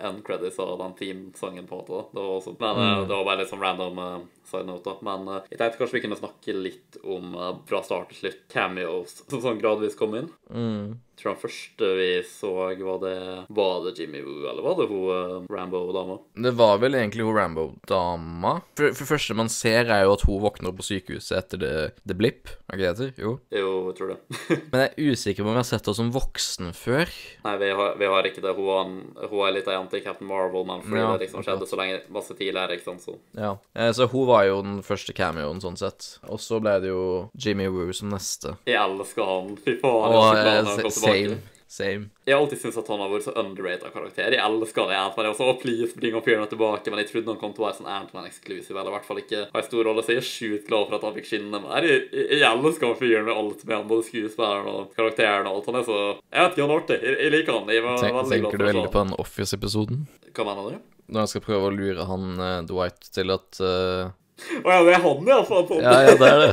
[0.04, 2.02] end credits og den teamsangen, på en måte.
[2.12, 3.06] Det var også, men eh, Mm.
[3.08, 4.18] det var bare litt sånn random eh,
[4.50, 4.96] side note, da.
[5.06, 8.46] Men eh, jeg tenkte kanskje vi kunne snakke litt om eh, fra start til slutt
[8.52, 10.30] cameos som sånn gradvis kom inn.
[10.50, 10.96] Mm.
[11.16, 13.18] Jeg tror den første vi så, var det
[13.56, 16.18] Var det Jimmy Woo, eller var det hun eh, Rambo-dama?
[16.44, 18.52] Det var vel egentlig hun Rambo-dama.
[18.76, 21.62] For, for det første man ser, er jo at hun våkner opp på sykehuset etter
[21.62, 21.70] The,
[22.04, 22.52] the Blip.
[22.68, 23.24] Er ikke det det?
[23.24, 23.32] Jo.
[23.48, 24.18] Jo, jeg tror det.
[24.74, 27.16] Men jeg er usikker på om vi har sett henne som voksen før.
[27.48, 28.52] Nei, vi har, vi har ikke det.
[28.60, 31.70] Hun, hun er litt ei jente i Captain Marvel, men fordi Ja, det liksom skjedde
[31.70, 33.54] så lenge masse tidligere, ikke sant, så Ja.
[33.72, 36.18] Eh, så hun var jo den første cameoen, sånn sett.
[36.28, 38.58] Og så ble det jo Jimmy Woo som neste.
[38.68, 39.52] Jeg elsker han.
[39.64, 40.08] Fy faen.
[40.12, 41.42] Og var eh, same.
[41.68, 42.10] Same.
[42.24, 44.34] Jeg har alltid syntes at han har vært så underrated karakter.
[44.36, 45.26] Jeg elsker Ant-Man.
[45.26, 47.64] Jeg var så, «Å, please, bring han fyren tilbake, men jeg trodde han kom til
[47.64, 50.22] å være sånn Ant-Man-exclusive, eller i hvert fall ikke ha en stor rolle, så jeg
[50.22, 51.88] er sjukt glad for at han fikk skinne mer.
[51.90, 55.70] Jeg, jeg, elsker fyren med alt med han, både skuespilleren og karakteren og alt.
[55.72, 57.00] Han er så Jeg vet ikke, han er artig.
[57.02, 57.72] Jeg, jeg liker han.
[57.74, 60.06] Jeg var Tenk, veldig glad tenker du for veldig på den Office-episoden?
[60.36, 60.86] Hva mener du?
[61.06, 64.92] Når jeg skal prøve å lure han eh, Dwight til at eh, Å ja, det
[64.92, 65.38] er han, ja.
[65.48, 65.80] Faen, faen.
[65.80, 66.50] Ja, ja, det er det.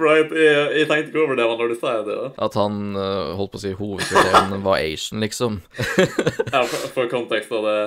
[0.00, 0.32] Right.
[0.46, 2.16] Jeg, jeg tenkte ikke over det når du sier det.
[2.18, 2.30] Ja.
[2.46, 5.60] At han eh, holdt på å si hovedkarakteren var Asian, liksom.
[5.78, 7.78] Ja, for, for kontekst av det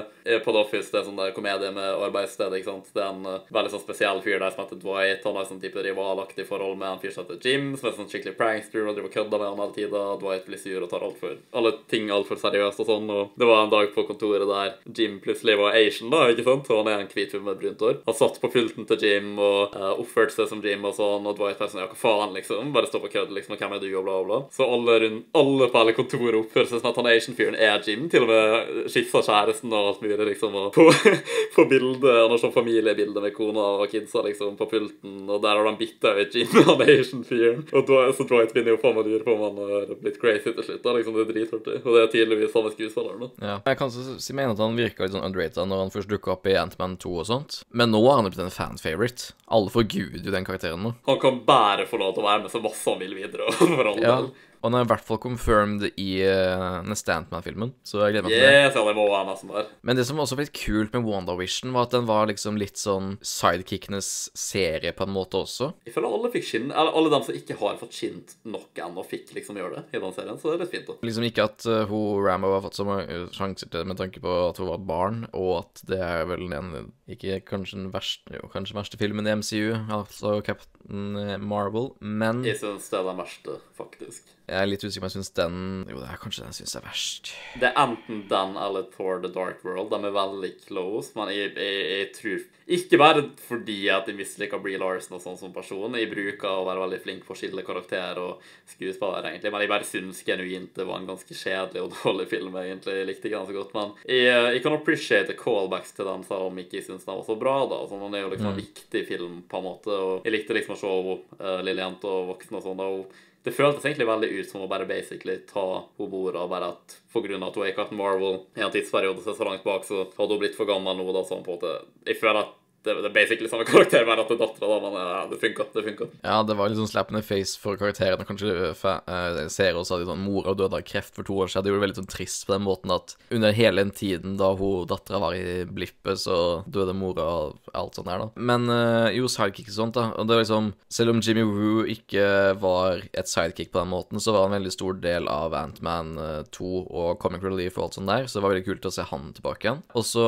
[0.44, 2.54] på The Office, det er sånn der komedie med arbeidssted.
[2.56, 2.92] ikke sant.
[2.94, 5.26] Det er en uh, veldig sånn spesiell fyr der som heter Dwight.
[5.26, 8.10] Han har sånn type rivalaktig forhold med en fyr som heter Jim, som er sånn
[8.12, 10.04] skikkelig prankster og driver og kødder med han hele tida.
[10.22, 13.14] Dwight blir sur og tar alt for, alle ting altfor seriøst og sånn.
[13.16, 16.70] Og det var en dag på kontoret der Jim plutselig var Asian, da, ikke sant.
[16.70, 18.02] Og han er en hvit fyr med brunt hår.
[18.06, 21.38] Han satt på pulten til Jim og uh, oppførte seg som Jim og sånn, og
[21.40, 22.74] Dwight bare sånn ja, hva faen, liksom.
[22.76, 23.56] Bare stå på kødd, liksom.
[23.56, 24.42] Og hvem er du, og bla, bla.
[24.54, 28.08] Så alle, rundt, alle på hele kontoret oppfører seg som at han Asian-fyren er Jim.
[28.12, 30.56] Til og med skissa kjæresten og alt mulig, liksom.
[30.56, 30.86] Og på,
[31.56, 35.56] på bildet, han har sånn familiebilde med kona og kidsa, liksom, på pulten, og der
[35.60, 37.64] har de bytta ut med han Asian-fyren.
[37.74, 40.20] Og da, så Dwight begynner jo faen meg å lure på om han har blitt
[40.22, 40.84] crazy til slutt.
[40.84, 41.78] da, liksom, Det er dritartig.
[41.86, 43.16] Og det er tydeligvis samme skuespiller.
[43.24, 43.30] da.
[43.48, 43.58] Ja.
[43.70, 46.34] Jeg kan så si mene at han virka litt sånn underrated når han først dukka
[46.36, 47.62] opp i Ant-Man 2 og sånt.
[47.72, 49.32] Men nå har han blitt en fan-favorite.
[49.50, 50.94] Alle forguder jo den karakteren nå.
[51.08, 53.50] Han kan bare få lov til å være med så masse han vil videre.
[53.58, 54.16] for all Ja.
[54.22, 54.32] del.
[54.60, 58.34] Og den er i hvert fall confirmed i uh, neste Ant-Man-filmen, så jeg gleder meg
[58.34, 58.56] til det.
[58.66, 59.70] Yes, det må være nesten der.
[59.88, 62.80] Men det som også var litt kult med WandaVision, var at den var liksom litt
[62.80, 65.72] sånn sidekickenes serie på en måte også.
[65.88, 69.06] Jeg føler alle fikk skinn, eller alle dem som ikke har fått skint nok ennå,
[69.08, 70.98] fikk liksom gjøre det i den serien, så det er litt fint, da.
[71.08, 74.34] Liksom ikke at uh, hun Rambo har fått så mange sjanser til med tanke på
[74.50, 76.74] at hun var et barn, og at det er vel den
[77.10, 82.44] ikke kanskje den verste, jo, kanskje den verste filmen i MCU, altså Captain Marvel, men
[82.48, 84.36] Jeg syns det er den verste, faktisk.
[84.50, 85.58] Jeg er litt usikker på om jeg syns den
[85.90, 87.32] Jo, det er kanskje den jeg syns er verst.
[87.62, 89.92] Det er enten den eller Thor The Dark World.
[89.94, 92.48] De er veldig close, men jeg, jeg, jeg tror
[92.80, 95.98] Ikke bare fordi at jeg misliker Bree Larsen og sånn som person.
[95.98, 99.72] Jeg bruker å være veldig flink på å skille karakter og skuespiller, egentlig, men jeg
[99.72, 102.98] bare syns genuint det var en ganske kjedelig og dårlig film, egentlig.
[103.00, 106.50] Jeg likte ikke den så godt, men jeg, jeg kan appreciate callbacks til den, selv
[106.50, 107.82] om jeg ikke syns den var så bra, da.
[107.90, 110.78] Sånn, den er jo liksom en viktig film, på en måte, og jeg likte liksom
[110.78, 112.80] å se henne, uh, lille jente og voksen og sånn.
[112.84, 116.52] da, og det føltes egentlig veldig ut som å bare basically ta henne bordet, og
[116.52, 117.38] bare at pga.
[117.40, 120.42] at hun ikke har hatt Marvel i en tidsperiode så langt bak, så hadde hun
[120.42, 121.76] blitt for gammel nå, da, sånn på en måte
[122.06, 124.78] Jeg føler at det, det er basically samme karakter, bare at det er dattera, da,
[124.86, 125.66] men ja, det funka.
[125.74, 126.08] Det funka.
[126.24, 128.24] Ja, det var litt sånn slap in the face for karakterene.
[128.28, 131.66] Kanskje uh, ser også at sånn, mora døde av kreft for to år siden.
[131.66, 134.54] Det gjorde det veldig sånn trist på den måten at under hele den tiden da
[134.60, 136.38] hun dattera var i blippet, så
[136.72, 138.46] døde mora og alt sånt der, da.
[138.52, 140.10] Men uh, jo, sidekick og sånt, da.
[140.16, 144.22] Og det var liksom Selv om Jimmy Woo ikke var et sidekick på den måten,
[144.24, 147.90] så var han en veldig stor del av Antman uh, 2 og Comic Relief og
[147.90, 149.84] alt sånt der, så det var veldig kult å se han tilbake igjen.
[150.00, 150.26] Og så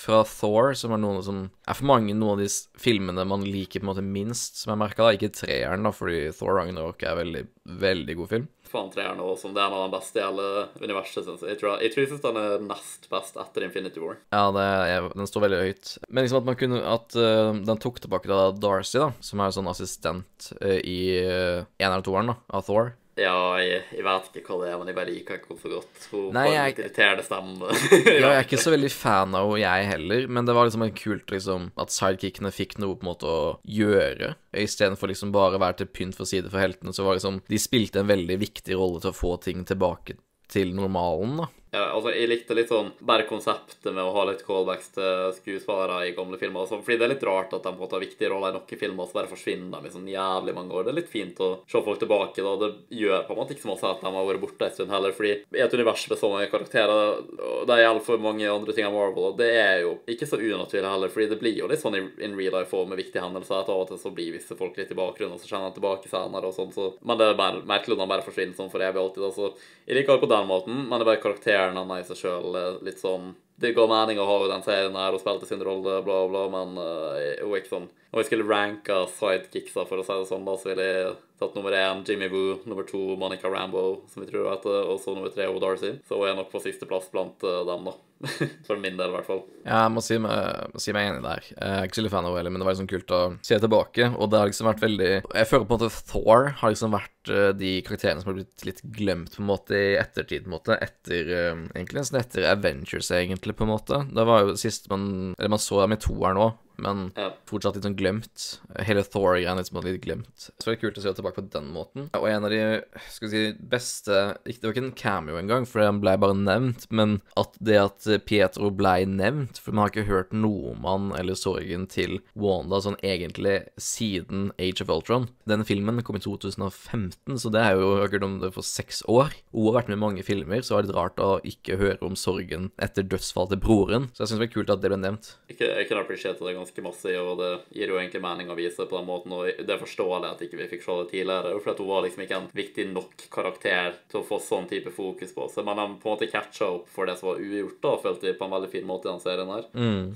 [0.00, 2.48] fra Thor, som er noen som er for mange noen av de
[2.80, 5.10] filmene man liker på en måte minst, som jeg merka.
[5.14, 7.44] Ikke treeren, da, fordi Thor Ragnarok er veldig,
[7.82, 8.48] veldig god film.
[8.70, 10.46] Faen, treeren òg, som det er en av de beste i hele
[10.78, 11.56] universet, syns jeg.
[11.56, 14.20] Jeg tror jeg, tror jeg synes den er nest best etter Infinity War.
[14.30, 15.92] Ja, det er, den står veldig høyt.
[16.08, 19.56] Men liksom at man kunne At uh, den tok tilbake da Darcy, da, som er
[19.56, 22.94] sånn assistent uh, i uh, en eller toeren, da, av Thor.
[23.20, 25.72] Ja, jeg, jeg, vet ikke hva det er, men jeg bare liker ikke henne så
[25.74, 26.06] godt.
[26.12, 27.70] Hun Nei, jeg- irriterende stemme.
[28.06, 30.86] Ja, jeg er ikke så veldig fan av henne, jeg heller, men det var liksom
[30.86, 34.34] en kult liksom at sidekickene fikk noe på en måte å gjøre.
[34.56, 37.60] Istedenfor liksom bare å være til pynt for side for heltene, så var liksom De
[37.60, 40.16] spilte en veldig viktig rolle til å få ting tilbake
[40.50, 41.50] til normalen, da.
[41.70, 46.00] Ja, altså, jeg likte litt sånn bare konseptet med å ha litt callbacks til skuespillere
[46.08, 46.64] i gamle filmer.
[46.64, 48.56] Altså, fordi det er litt rart at de på en måte har viktige roller i
[48.56, 50.88] noen filmer, og så bare forsvinner de i sånn jævlig mange år.
[50.88, 52.42] Det er litt fint å se folk tilbake.
[52.42, 52.56] da.
[52.64, 54.94] Det gjør på en måte ikke så masse at de har vært borte en stund
[54.96, 58.74] heller, fordi i et univers med så mange karakterer, og det gjelder for mange andre
[58.74, 61.70] ting enn Marvel, og det er jo ikke så unaturlig heller, fordi det blir jo
[61.70, 64.34] litt sånn in real life òg, med viktige hendelser, at av og til så blir
[64.34, 67.18] visse folk litt i bakgrunnen, og så kjenner de tilbake senere og sånn, så Men
[67.20, 69.22] det er merkelig når de bare forsvinner sånn for evig alltid.
[69.30, 69.52] altså,
[69.86, 72.58] Jeg liker det på den måten, men det er bare karakteren er i seg sjøl
[72.86, 76.00] litt sånn Det ga mening å ha jo den serien her og spilte sin rolle,
[76.06, 80.06] bla, bla, men uh, hun er ikke sånn Om jeg skulle ranka sidekicksa, for å
[80.06, 83.48] si det sånn, da, så ville jeg tatt nummer én Jimmy Woo, nummer to Monica
[83.48, 85.96] Rambo, som vi tror heter, og så nummer tre Owe Darcy.
[86.08, 87.96] Så er nok på sisteplass blant uh, dem, da.
[88.66, 89.40] for min del, i hvert fall.
[89.64, 91.46] Ja, jeg må si meg, si meg enig der.
[91.48, 93.58] Jeg er ikke så veldig fan av henne men det var liksom kult å se
[93.62, 94.10] tilbake.
[94.18, 97.32] Og det har liksom vært veldig Jeg føler på en måte Thor har liksom vært
[97.32, 100.56] eh, de karakterene som har blitt litt glemt på en måte i ettertid, på en
[100.58, 100.76] måte.
[100.76, 104.02] Etter eh, Egentlig nesten etter Avengers, egentlig, på en måte.
[104.12, 105.06] Det var jo sist man
[105.38, 106.58] Eller man så dem i toeren òg.
[106.80, 107.30] Men Ja.
[107.46, 108.58] fortsatt litt sånn glemt.
[108.80, 110.50] Hele Thor-greiene liksom litt glemt.
[110.58, 112.08] Så det er kult å se tilbake på den måten.
[112.14, 115.80] Og en av de skal vi si, beste Det var ikke en cameo engang, for
[115.84, 116.86] han ble bare nevnt.
[116.90, 121.18] Men at det at Pietro ble nevnt For man har ikke hørt noe om han
[121.18, 125.28] eller sorgen til Wanda sånn egentlig siden Age of Ultron.
[125.46, 129.32] Denne filmen kom i 2015, så det er jo akkurat om det for seks år.
[129.52, 132.16] Hun har vært med i mange filmer, så er det rart å ikke høre om
[132.18, 134.08] sorgen etter dødsfallet til broren.
[134.14, 135.34] Så jeg syns det var kult at det ble nevnt.
[135.50, 138.96] Jeg kan appreciate det ganske masse, og det gir jo egentlig mening å vise på
[138.98, 139.34] den måten.
[139.34, 142.04] Og det er forståelig at ikke vi fikk se det tidligere, for at hun var
[142.06, 145.66] liksom ikke en viktig nok karakter til å få sånn type fokus på seg.
[145.66, 148.38] Men de på en måte catcha opp for det som var ugjort, da, følte jeg
[148.38, 149.66] på en veldig fin måte i den serien her.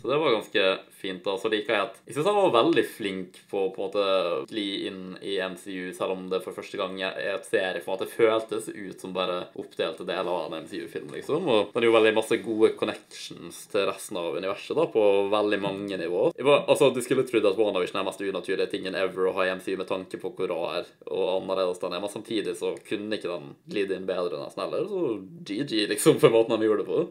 [0.01, 0.65] Så det var ganske
[1.01, 1.25] fint.
[1.25, 1.37] da.
[1.39, 4.05] Så liker jeg at Jeg syns han var veldig flink på på en måte
[4.53, 8.05] gli inn i MCU, selv om det for første gang er et serie for at
[8.05, 11.49] det føltes ut som bare oppdelte deler av en MCU-film, liksom.
[11.49, 15.61] Og det er jo veldig masse gode connections til resten av universet, da, på veldig
[15.63, 16.35] mange nivåer.
[16.45, 19.47] Var, altså, Du skulle trodd at WandaVision er den mest unaturlige tingen ever å ha
[19.47, 23.17] i MCU med tanke på hvor rar og annerledes den er, men samtidig så kunne
[23.19, 24.85] ikke den glide inn bedre nesten heller.
[24.91, 25.03] Så
[25.49, 27.05] GG, liksom, for måten de gjorde det på.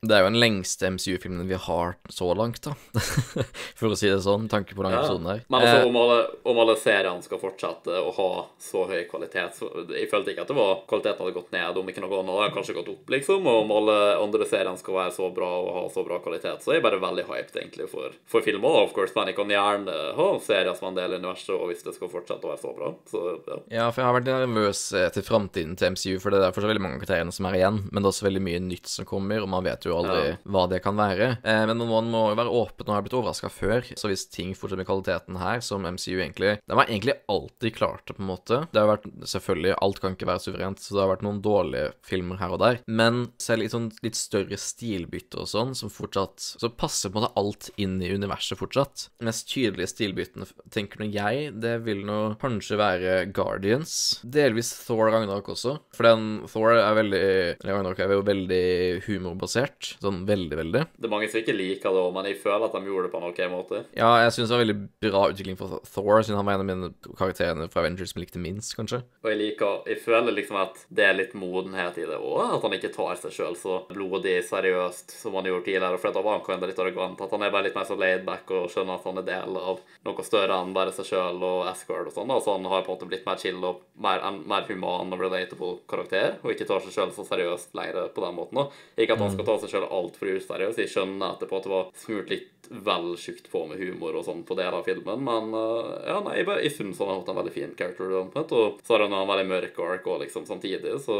[0.00, 2.74] Det er jo den lengste MCU-filmen vi har så langt, da.
[3.78, 5.42] For å si det sånn, tanke på den episoden her.
[5.48, 8.28] Men altså, Eh, om alle, om alle seriene skal fortsette å ha
[8.62, 11.90] så høy kvalitet så Jeg følte ikke at det var kvaliteten hadde gått ned, om
[11.90, 13.46] ikke noe annet hadde kanskje gått opp, liksom.
[13.46, 16.72] Og om alle andre seriene skal være så bra og ha så bra kvalitet, så
[16.72, 19.14] er jeg bare veldig hyped egentlig for, for film òg, of course.
[19.16, 22.12] Men jeg kan gjerne ha serier som en del av universet, og hvis det skal
[22.12, 23.58] fortsette å være så bra, så ja.
[23.76, 26.72] Ja, for jeg har vært nervøs eh, til framtiden til MCU, for det er fortsatt
[26.72, 29.08] veldig mange av karakterene som er igjen, men det er også veldig mye nytt som
[29.08, 30.36] kommer, og man vet jo aldri Ja.
[30.46, 31.38] hva det kan være.
[31.44, 34.54] Eh, men man må jo være åpen, og har blitt overraska før, så hvis ting
[34.54, 38.30] fortsetter med kvaliteten her, som MCU egentlig De har egentlig alltid klart det, på en
[38.30, 38.60] måte.
[38.72, 41.92] Det har vært Selvfølgelig, alt kan ikke være suverent, så det har vært noen dårlige
[42.06, 46.38] filmer her og der, men selv i sånn litt større stilbytte og sånn, som fortsatt
[46.58, 49.08] Så passer på en måte alt inn i universet fortsatt.
[49.18, 54.20] De mest tydelige stilbyttene, tenker nå jeg, det vil nå kanskje være Guardians.
[54.24, 57.24] Delvis Thor Ragnarok også, for den Thor er veldig
[57.64, 59.92] Ragnarok er jo veldig humorbasert.
[60.02, 60.84] Sånn veldig, veldig.
[60.96, 63.20] Det er mange som ikke liker det men jeg føler at de gjorde det på
[63.20, 63.82] en ok måte.
[63.96, 66.68] Ja, jeg syns det var veldig bra utvikling for Thor, siden han var en av
[66.70, 69.02] mine karakterene fra Avengers som jeg likte minst, kanskje.
[69.24, 72.56] Og jeg liker Jeg føler liksom at det er litt modenhet i det òg.
[72.56, 76.00] At han ikke tar seg sjøl så blodig seriøst som han gjorde tidligere.
[76.00, 77.22] For da var han kanskje litt arrogant.
[77.22, 79.82] At han er bare litt mer så laidback og skjønner at han er del av
[80.06, 82.32] noe større enn bare seg sjøl og Asgard og sånn.
[82.32, 85.72] Altså han har på en måte blitt mer chill og mer, mer human og relatable
[85.90, 86.38] karakter.
[86.42, 88.62] Og ikke tar seg sjøl så seriøst lenger på den måten.
[88.96, 90.82] Ikke at han skal ta seg sjøl altfor useriøst.
[90.84, 94.40] Jeg skjønner etterpå at det var smurt litt vel tjukt på med humor og sånn
[94.42, 97.28] på deler av filmen, men uh, ja, nei, jeg, bare- jeg syns han har hatt
[97.30, 100.48] en veldig fin character development, og så har han en veldig mørk ark òg, liksom,
[100.48, 101.14] samtidig, så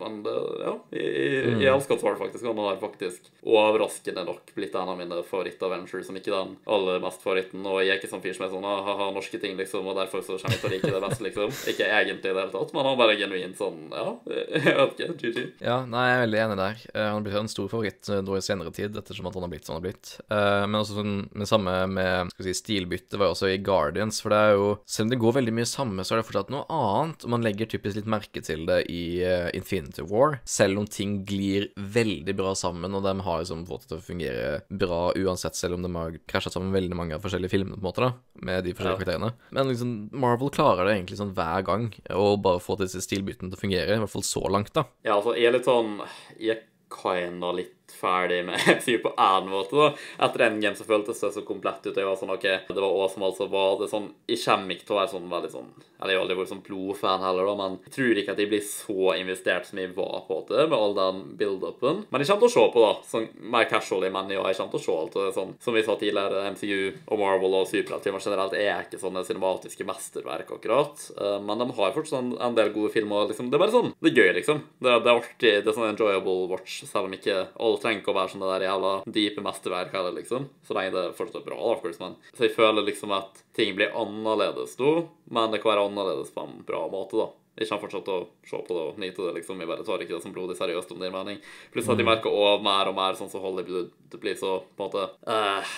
[0.00, 0.32] Men det,
[0.64, 2.46] ja, jeg, jeg, jeg elsker Thor, faktisk.
[2.48, 7.20] Han har faktisk overraskende nok blitt en av mine favoritt-Avengers, som ikke den aller mest
[7.24, 10.00] favoritten, og jeg er ikke sånn fyr som er sånn ha-ha, norske ting, liksom, og
[10.00, 11.52] derfor så kommer jeg til å like det best, liksom.
[11.76, 14.96] Ikke egentlig i det hele tatt, men han er bare genuint sånn, ja, jeg vet
[14.96, 15.46] ikke, GG.
[15.60, 16.82] Ja, nei, jeg er veldig enig der.
[16.94, 19.52] Eh, han blitt en stor favoritt eh, nå i senere tid, ettersom at han har
[19.52, 20.12] blitt som han har blitt.
[20.26, 24.20] Eh, men også sånn, det samme med skal vi si, stilbytte var også i Guardians,
[24.22, 26.52] for det er jo Selv om det går veldig mye samme, så er det fortsatt
[26.52, 30.80] noe annet, og man legger typisk litt merke til det i eh, Infinity War, selv
[30.80, 34.52] om ting glir veldig bra sammen, og de har liksom fått det til å fungere
[34.70, 37.88] bra uansett, selv om de har krasja sammen veldig mange av forskjellige filmene, på en
[37.90, 38.12] måte, da,
[38.46, 39.32] med de forskjellige karakterene.
[39.56, 43.58] Men liksom, Marvel klarer det egentlig sånn hver gang, å bare få disse stilbyttene til
[43.58, 44.86] å fungere, i hvert fall så langt, da.
[45.06, 46.00] Ja, altså, jeg er litt sånn
[46.40, 49.90] Jeg kinda litt ferdig med MCU på én måte, da.
[50.26, 51.96] Etter Endgame så føltes det så komplett ut.
[51.96, 54.96] Jeg var sånn, ok, det var awesome, altså var det sånn Jeg kommer ikke til
[54.96, 55.68] å være sånn veldig sånn
[56.00, 58.50] Eller jeg har aldri vært sånn blodfan heller, da, men jeg tror ikke at jeg
[58.50, 62.02] blir så investert som jeg var på det, med all den build-upen.
[62.10, 62.90] Men jeg kommer til å se på, da.
[63.12, 65.16] Sånn mer casually, men ja, jeg kommer til å se alt.
[65.16, 66.76] Og det er sånn, som vi sa tidligere, MCU
[67.14, 71.06] og Marvel og superheltfilmer generelt er ikke sånne cinematiske mesterverk, akkurat.
[71.16, 73.28] Eh, Men de har fortsatt en, en del gode filmer.
[73.30, 73.48] Liksom.
[73.50, 74.62] Det er bare sånn Det er gøy, liksom.
[74.82, 75.54] Det, det er artig.
[75.64, 78.52] Det er sånn enjoyable watch, selv om ikke alle trenger ikke å være sånn det
[78.52, 80.48] der jævla dype mesterverk heller, liksom.
[80.66, 82.00] Så lenge det fortsatt er bra, of course.
[82.02, 84.94] Men så jeg føler liksom at ting blir annerledes nå,
[85.32, 87.28] men det kan være annerledes på en bra måte, da.
[87.56, 89.60] Jeg kommer fortsatt til å se på det og nyte det, liksom.
[89.62, 91.38] Jeg bare tar ikke det som blodig seriøst, om det gir mening.
[91.72, 94.84] Pluss at jeg merker òg mer og mer sånn som Hollywood det blir så på
[94.84, 95.76] en måte uh,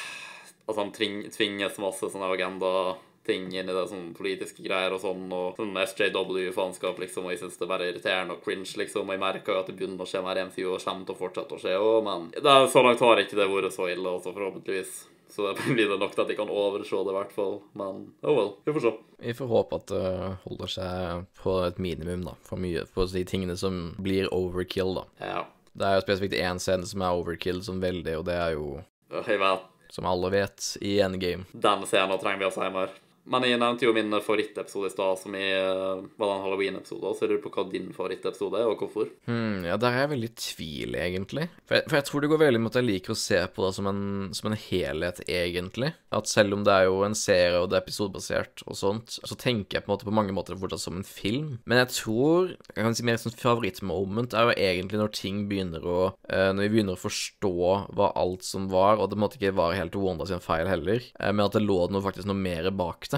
[0.69, 0.91] Altså, han
[1.33, 6.99] tvinges masse sånne agenda-ting inn i det, sånn politiske greier og sånn, og sånn SJW-faenskap,
[7.03, 9.61] liksom, og jeg syns det er bare irriterende og cringe, liksom, og jeg merker jo
[9.63, 11.77] at det begynner å skje mer i MCU, og kommer til å fortsette å skje
[11.77, 14.99] òg, men det så langt har ikke det vært så ille, altså, forhåpentligvis.
[15.29, 17.59] Så det blir det nok til at jeg kan overse det, i hvert fall.
[17.77, 18.93] Men oh well, vi får se.
[19.21, 20.13] Vi får håpe at det
[20.47, 22.37] holder seg på et minimum, da.
[22.49, 25.05] For mye på de tingene som blir overkill, da.
[25.21, 25.43] Ja.
[25.79, 28.79] Det er jo spesifikt én scene som er overkill som veldig, og det er jo,
[29.13, 31.45] Jeg vet som alle vet, i endgame.
[31.53, 32.89] Den scenen trenger vi oss hjemme.
[33.29, 37.17] Men jeg nevnte jo min favorittepisode i stad, som i, eh, var den halloween-episoden.
[37.17, 39.11] Så lurer på hva din favorittepisode er, og hvorfor.
[39.29, 41.49] Hmm, ja, der er jeg veldig i tvil, egentlig.
[41.67, 43.67] For jeg, for jeg tror det går veldig mot at jeg liker å se på
[43.67, 44.03] det som en,
[44.37, 45.93] som en helhet, egentlig.
[46.15, 49.39] At selv om det er jo en serie, og det er episodebasert og sånt, så
[49.39, 51.59] tenker jeg på en måte på mange måter fortsatt som en film.
[51.69, 55.85] Men jeg tror jeg kan si mer sånn favorittmoment er jo egentlig når ting begynner
[55.85, 57.55] å eh, Når vi begynner å forstå
[57.97, 61.33] hva alt som var, og det måtte ikke være helt Wanda sin feil heller, eh,
[61.33, 63.18] men at det lå noe, faktisk noe mer bak det.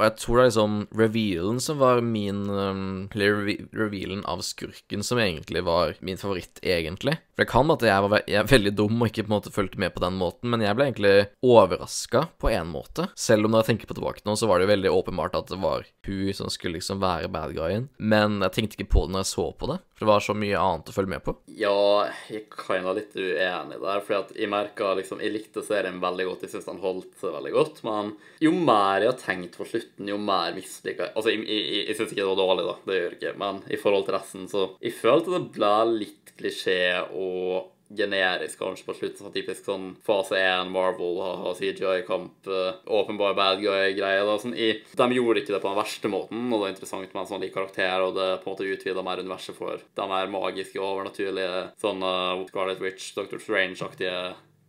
[0.00, 5.04] Og jeg tror det er liksom revealen som var min um, Eller revealen av skurken
[5.04, 7.18] som egentlig var min favoritt, egentlig.
[7.34, 9.36] For det kan være at jeg var ve jeg veldig dum og ikke på en
[9.36, 11.12] måte fulgte med på den måten, men jeg ble egentlig
[11.44, 13.10] overraska på en måte.
[13.18, 15.52] Selv om når jeg tenker på tilbake nå, så var det jo veldig åpenbart at
[15.52, 17.88] det var hun som skulle liksom være bad guyen.
[17.98, 20.36] Men jeg tenkte ikke på det når jeg så på det, for det var så
[20.36, 21.36] mye annet å følge med på.
[21.60, 24.04] Ja, jeg kan være litt uenig der.
[24.06, 26.44] fordi at jeg merka liksom Jeg likte serien veldig godt.
[26.46, 27.82] Jeg syns den holdt veldig godt.
[27.84, 31.96] Men jo mer jeg har tenkt på slutten, jo mer misliker Altså, jeg, jeg, jeg
[31.96, 32.78] syns ikke det var dårlig, da.
[32.86, 33.34] Det gjør jeg ikke.
[33.38, 38.86] Men i forhold til resten, så Jeg følte det ble litt klisjé og generisk kanskje
[38.86, 39.24] på slutten.
[39.24, 42.46] Sånn typisk sånn fase 1 Marvel, ha CGI-kamp,
[42.86, 44.22] åpenbar bad guy-greie.
[44.22, 47.10] da, sånn i, De gjorde ikke det på den verste måten, og det er interessant
[47.10, 50.06] med en sånn lik karakter, og det på en måte utvida mer universet for de
[50.06, 54.14] mer magiske, overnaturlige, sånn uh, Scarlet Witch, Doctor Strange-aktige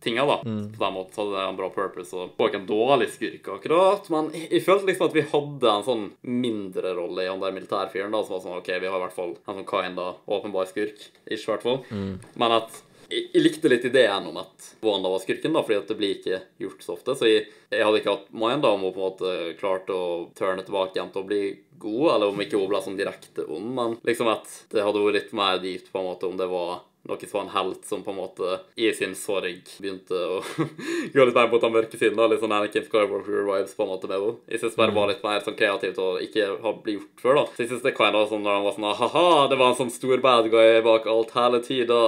[0.02, 0.38] tinga, da.
[0.44, 0.62] Mm.
[0.74, 2.12] På den måten så hadde det en bra purpose.
[2.16, 5.88] Og var ikke en dårlig skurk, akkurat, men jeg, følte liksom at vi hadde en
[5.88, 6.06] sånn
[6.44, 9.18] mindre rolle i han der militærfyren, da, som var sånn OK, vi har i hvert
[9.18, 11.84] fall en sånn kinda åpenbar skurk, ikke i hvert fall.
[11.90, 12.16] Mm.
[12.42, 12.82] Men at
[13.12, 16.40] jeg, likte litt ideen om at Wanda var skurken, da, fordi at det blir ikke
[16.62, 17.16] gjort så ofte.
[17.18, 20.06] Så jeg, jeg hadde ikke hatt mind da om hun på en måte klarte å
[20.38, 21.42] turne tilbake igjen til å bli
[21.82, 25.18] god, eller om ikke hun ble sånn direkte ond, men liksom at det hadde vært
[25.18, 28.18] litt mer dypt på en måte om det var noe en helt som på en
[28.20, 30.38] måte i sin sorg begynte å
[31.14, 32.18] gå litt mer mot den mørke siden.
[32.18, 34.36] da, Litt sånn Anakin Skywalker-vibes på en måte med henne.
[34.46, 37.40] Jeg synes det bare var litt mer sånn kreativt og ikke har blitt gjort før.
[37.40, 37.44] da.
[37.50, 39.80] Så jeg synes det kan være sånn når han var sånn ha-ha, det var en
[39.82, 42.02] sånn stor bad guy bak alt hele tida,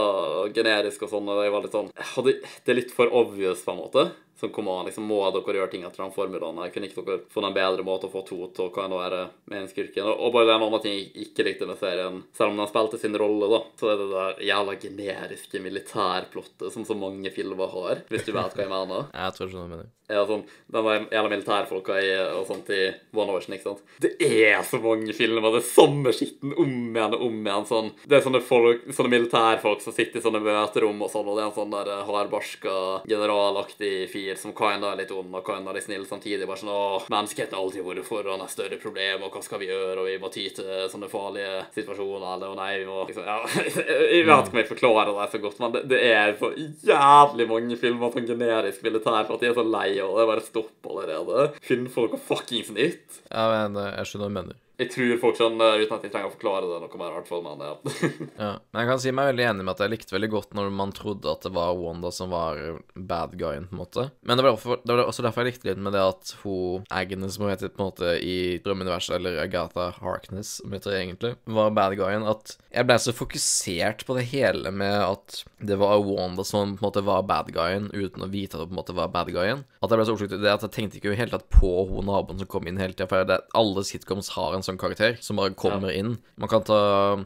[0.55, 3.82] generisk og sånn, og jeg var litt sånn Det er litt for obvious, på en
[3.82, 4.07] måte.
[4.41, 6.59] Sånn, kom an, liksom, Må dere gjøre ting etter den formiddagen?
[6.59, 6.72] her?
[6.74, 9.20] kunne ikke dere funnet en bedre måte å få to til å kan være
[9.51, 10.09] med en skurken?
[10.11, 12.99] Og, og bare en annen ting jeg ikke likte med serien, selv om den spilte
[12.99, 17.70] sin rolle, da, så er det det der jævla generiske militærplottet som så mange filmer
[17.76, 19.07] har, hvis du vet hva jeg mener.
[19.24, 19.93] Jeg tror ikke hva du mener.
[20.05, 22.80] Ja, sånn, Den der jævla militærfolka i, og sånt i
[23.16, 23.87] One Ocean, ikke sant.
[24.05, 27.64] Det er så mange filmer, det er samme skitten om igjen og om igjen.
[27.70, 27.89] sånn.
[28.05, 31.47] Det er sånne, folk, sånne militærfolk som sitter i sånne møterom og sånn, og det
[31.47, 32.76] er en sånn der hardbarska
[33.09, 36.46] generalaktig fyr som kinda er litt ond og kinda er litt snill samtidig.
[36.48, 39.70] Bare sånn Å, menneskeheten har alltid vært foran et større problem, og hva skal vi
[39.70, 43.28] gjøre, og vi må ty til sånne farlige situasjoner, eller og nei, vi må liksom
[43.28, 43.38] Ja,
[44.14, 46.52] jeg vet ikke om jeg forklarer det så godt, men det, det er så
[46.90, 50.44] jævlig mange filmer sånn generisk militær for at de er så lei og det bare
[50.44, 51.48] stopp allerede.
[51.64, 53.22] Finn for noe fuckings nytt.
[53.30, 54.63] Ja, men eh, jeg skjønner hva du mener.
[54.80, 57.44] Jeg tror folk skjønner uten at jeg trenger å forklare det noe mer, i fall,
[57.44, 57.74] men ja.
[58.44, 58.50] Ja.
[58.74, 60.94] Men jeg kan si meg veldig enig med at jeg likte veldig godt når man
[60.96, 62.58] trodde at det var Wanda som var
[62.94, 64.06] bad guyen, på en måte.
[64.26, 66.88] Men det var, derfor, det var også derfor jeg likte litt med det at hun
[66.90, 71.34] Agnes, som hun heter på en måte i drømmeuniverset, eller Agatha Harkness, som heter egentlig,
[71.46, 72.26] var bad guyen.
[72.26, 76.82] At jeg ble så fokusert på det hele med at det var Wanda som på
[76.82, 79.30] en måte var bad guyen, uten å vite at hun på en måte var bad
[79.30, 79.62] guyen.
[79.78, 81.46] At jeg ble så oppslukt i det at jeg tenkte ikke i det hele tatt
[81.54, 83.06] på hun naboen som kom inn hele tida.
[83.10, 86.16] For det, alle sitcoms har en sånn karakter som bare kommer inn.
[86.40, 86.78] Man kan ta,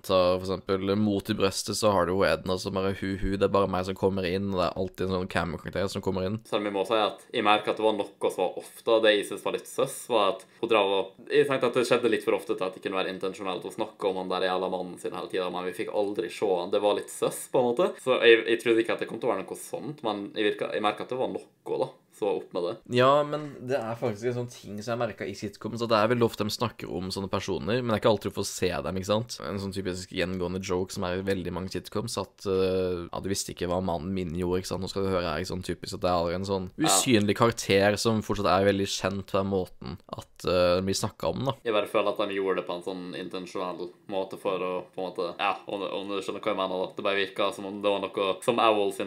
[0.05, 3.55] ta for eksempel Mot i brøstet, så har du Edna som bare hu-hu, det er
[3.55, 6.41] bare meg som kommer inn, og det er alltid en sånn cam-karakter som kommer inn.
[6.49, 8.99] Selv om jeg må si at jeg merker at det var noe som var ofte.
[9.05, 11.87] Det jeg syntes var litt søss, var at hun drev og Jeg tenkte at det
[11.89, 14.49] skjedde litt for ofte til at det kunne være intensjonelt å snakke om han der
[14.49, 16.73] jævla mannen sin hele tida, men vi fikk aldri se han.
[16.73, 17.91] Det var litt søss, på en måte.
[18.03, 20.51] Så jeg, jeg trodde ikke at det kom til å være noe sånt, men jeg,
[20.53, 21.47] virka, jeg merka at det var noe,
[21.79, 21.91] da.
[22.19, 22.75] Så opp med det.
[22.99, 25.99] Ja, men det er faktisk en sånn ting som jeg merka i sitcoms, at det
[25.99, 28.49] er veldig ofte de snakker om sånne personer, men det er ikke alltid du får
[28.51, 29.37] se dem, ikke sant.
[29.47, 33.29] En sånn typisk gjengående joke som er i veldig mange sitcoms, at uh, ja, du
[33.31, 34.83] visste ikke hva mannen min gjorde, ikke sant.
[34.83, 37.99] Nå skal du høre her, ikke sånn typisk at det er en sånn usynlig karakter
[38.01, 41.57] som fortsatt er veldig kjent på den måten at uh, det blir snakka om, da.
[41.67, 45.03] Jeg bare føler at de gjorde det på en sånn intensjonell måte for å på
[45.03, 46.91] en måte Ja, om, om du skjønner hva jeg mener, da.
[46.99, 48.59] Det bare virka som om det var noe som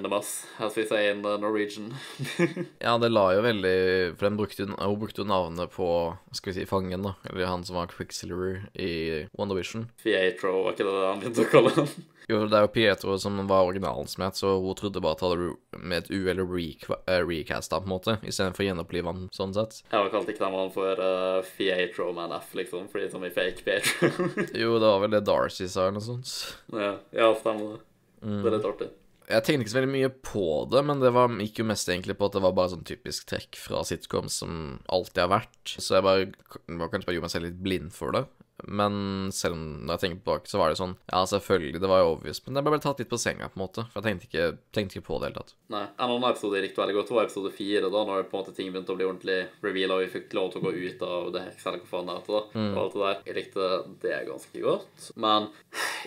[0.01, 1.93] the muss, as we say in the Norwegian.
[2.79, 3.73] Ja, det la jo veldig
[4.17, 5.87] For den brukte, hun brukte jo navnet på
[6.31, 7.15] skal vi si, fangen, da.
[7.29, 9.89] Eller han som var Quicksilver i WandaVision.
[10.03, 11.91] Pietro, var ikke det det han begynte å kalle han?
[12.29, 15.23] Jo, det er jo Pietro som var originalen som het, så hun trodde bare at
[15.23, 19.09] det hadde med et u- eller re- eh, recasta, på en måte, istedenfor å gjenopplive
[19.11, 19.81] han sånn sett.
[19.91, 23.33] Jeg kalte ikke dem han for uh, Fietro med en F, liksom, fordi som i
[23.33, 24.11] fake Pietro.
[24.61, 26.31] Jo, det var vel det Darcy sa, eller noe sånt.
[26.77, 27.83] ja, ja, stemmer det.
[28.21, 28.89] Det er litt artig.
[29.31, 32.17] Jeg tenkte ikke så veldig mye på det, men det var, gikk jo mest egentlig
[32.19, 35.75] på at det var bare sånn typisk trekk fra sitcom som alltid har vært.
[35.77, 36.29] Så jeg bare,
[36.67, 38.25] var kanskje bare gjorde meg selv litt blind for det.
[38.67, 42.03] Men selv om når jeg tenker tilbake, så var det sånn Ja, selvfølgelig, det var
[42.03, 43.87] jo obvious, men jeg ble tatt litt på senga, på en måte.
[43.89, 45.55] For jeg tenkte ikke, tenkte ikke på det i det hele tatt.
[45.71, 48.41] Nei, En annen episode jeg likte veldig godt, var episode fire, da når på en
[48.41, 51.05] måte ting begynte å bli ordentlig reveal, og vi fikk lov til å gå ut
[51.07, 52.41] av det hva faen det da.
[52.41, 53.21] Og alt det der.
[53.29, 53.69] Jeg likte
[54.03, 55.05] det ganske godt.
[55.15, 55.47] Men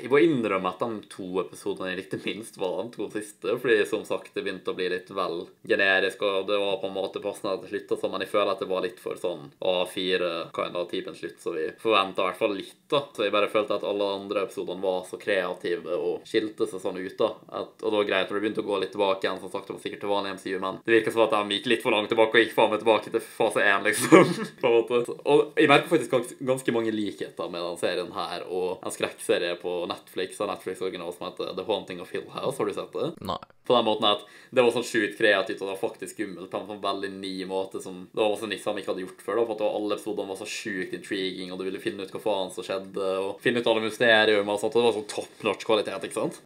[0.03, 3.57] jeg må innrømme at de to episodene jeg likte minst, var de to siste.
[3.63, 6.97] Fordi som sagt, det begynte å bli litt vel generisk, og det var på en
[6.99, 7.97] måte passende til slutt.
[8.01, 8.13] sånn.
[8.13, 11.55] men jeg føler at det var litt for sånn A4 kind of typen slutt, så
[11.57, 13.05] vi forventa i hvert fall litt, da.
[13.17, 17.01] Så jeg bare følte at alle andre episodene var så kreative og skilte seg sånn
[17.01, 17.33] ut, da.
[17.63, 19.75] At, og det var greit når det begynte å gå litt tilbake igjen, sånn sakte,
[19.77, 22.13] var sikkert til vanlig MCU, men det virker som at de gikk litt for langt
[22.13, 24.33] tilbake og gikk faen meg tilbake til fase 1, liksom.
[24.61, 25.19] på en måte.
[25.25, 29.77] Og jeg merker faktisk ganske mange likheter med den serien her og en skrekkserie på
[29.91, 32.59] Netflix av Netflix original som heter The Haunting of Hill House.
[32.59, 33.13] Har du sett det?
[33.25, 33.41] Nei.
[33.65, 34.25] På den måten at
[34.55, 37.33] det var sånn sjukt kreativt, og det var faktisk skummelt på en sånn veldig ny
[37.49, 39.39] måte som det var også niks han ikke hadde gjort før.
[39.39, 42.13] da, for at det Alle episodene var så sjukt intriguing, og du ville finne ut
[42.13, 45.09] hva faen som skjedde, og finne ut alle mysterium og sånt, og det var sånn
[45.15, 46.39] top notch kvalitet, ikke sant?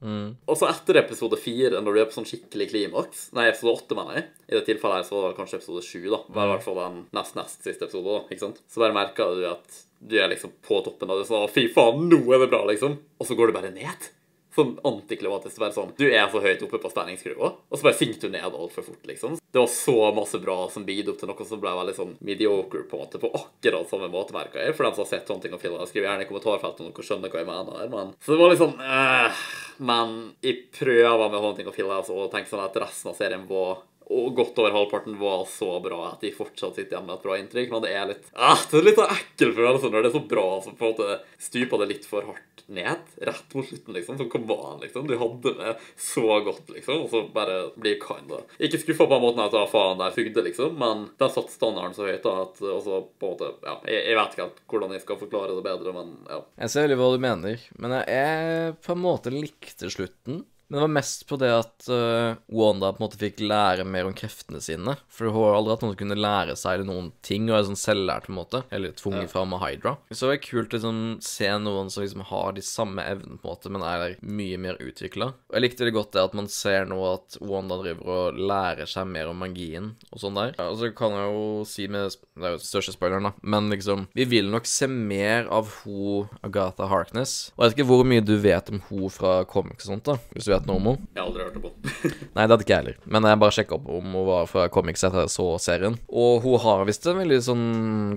[0.46, 2.68] Og så etter episode fire, når du er på sånn skikkelig
[2.98, 4.24] klimaks Nei, episode åtte, mener jeg.
[4.48, 6.20] I det tilfellet her så var det kanskje episode sju, da.
[6.34, 8.60] Var i hvert fall den nest nest siste episode, da, ikke sant?
[8.68, 12.06] Så bare merka du at du er liksom på toppen av det, så fy faen,
[12.10, 12.98] nå er det bra, liksom.
[13.18, 14.10] Og så går du bare ned.
[14.58, 15.60] Sånn antiklimatisk.
[15.62, 18.46] Bare sånn, du er så høyt oppe på spenningsskrua, og så bare synker du ned
[18.48, 19.36] altfor fort, liksom.
[19.38, 22.98] Det var så masse bra som bidro til noe som ble veldig sånn mediocre, på
[22.98, 24.74] en måte, på akkurat samme måte, merka jeg.
[24.76, 27.32] For dem som har sett Hunting og Phil, skriv gjerne i kommentarfeltet om dere skjønner
[27.32, 29.44] hva jeg mener her, men Så det var litt sånn øh,
[29.88, 33.46] Men jeg prøver med Hunting og Phil altså, og tenker sånn at resten av serien
[33.48, 37.24] var og godt over halvparten var så bra at de fortsatt sitter igjen med et
[37.26, 37.72] bra inntrykk.
[37.72, 40.24] Men det er litt ah, det er litt sånn ekkel følelse når det er så
[40.30, 43.12] bra, så på en måte stupa det litt for hardt ned.
[43.28, 44.18] Rett mot slutten, liksom.
[44.18, 45.06] Så kom an, liksom.
[45.08, 47.04] Du hadde det så godt, liksom.
[47.04, 48.42] Og så bare blir kind da.
[48.60, 51.96] Ikke skuffa på den måten at ja, faen, der fugde, liksom, men den satte standarden
[51.96, 54.92] så høyt da at også på en måte Ja, jeg, jeg vet ikke helt hvordan
[54.94, 56.42] jeg skal forklare det bedre, men ja.
[56.64, 60.44] Jeg ser veldig hva du mener, men jeg på en måte likte slutten.
[60.68, 64.08] Men det var mest på det at uh, Wanda på en måte fikk lære mer
[64.08, 64.98] om kreftene sine.
[65.08, 67.80] For hun har aldri hatt noen som kunne lære seg noen ting, og er sånn
[67.80, 68.62] selvlært på en måte.
[68.74, 69.94] Eller tvunget fram av Hydra.
[70.12, 73.48] Så det er kult å liksom, se noen som liksom har de samme evnene, på
[73.48, 75.30] en måte, men er mye mer utvikla.
[75.48, 78.88] Og jeg likte det godt det at man ser nå at Wanda driver og lærer
[78.88, 80.52] seg mer om magien og sånn der.
[80.58, 83.68] Ja, og så kan jeg jo si med Det er jo største spoileren, da, men
[83.72, 87.54] liksom Vi vil nok se mer av hun Agatha Harkness.
[87.56, 90.16] Og jeg vet ikke hvor mye du vet om hun fra comics og sånt, da.
[90.34, 91.10] Hvis du vet noe om henne.
[91.14, 91.72] Jeg har aldri hørt det på.
[92.34, 92.96] Nei, det hadde ikke jeg heller.
[93.06, 95.98] Men jeg bare sjekka opp om hun var fra comics etter jeg så serien.
[96.08, 97.68] Og hun har visst en veldig sånn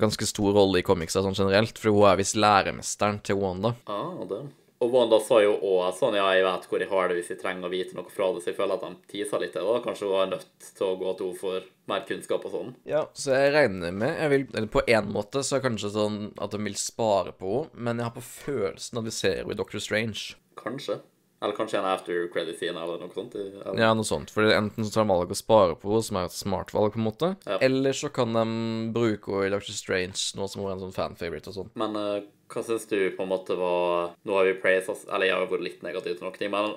[0.02, 3.76] ganske stor rolle i comicsa sånn generelt, for hun er visst læremesteren til Wanda.
[3.86, 4.42] Ah, det.
[4.82, 7.40] Og Wanda sa jo òg sånn Ja, jeg vet hvor jeg har det hvis jeg
[7.42, 9.84] trenger å vite noe fra det, så jeg føler at de tisa litt til det.
[9.86, 12.72] Kanskje hun er nødt til å gå til henne for mer kunnskap og sånn.
[12.90, 15.94] Ja, så jeg regner med jeg vil, eller På en måte så er det kanskje
[15.94, 19.38] sånn at de vil spare på henne, men jeg har på følelsen at vi ser
[19.44, 20.34] henne i Doctor Strange.
[20.58, 20.98] Kanskje.
[21.42, 23.34] Eller kanskje en after credit-scene eller noe sånt.
[23.36, 23.80] Eller...
[23.82, 24.30] Ja, noe sånt.
[24.30, 27.02] For enten så tar de valg å spare på som er et smart valg, på
[27.02, 27.58] en måte, Ja.
[27.66, 28.44] eller så kan de
[28.94, 31.72] bruke henne i Doctor Strange, nå som hun er en sånn fan-favorite og sånn.
[31.82, 32.22] Men eh,
[32.52, 35.48] hva syns du på en måte var Nå har vi praised oss Eller jeg har
[35.52, 36.74] vært litt negativ til noen ting, men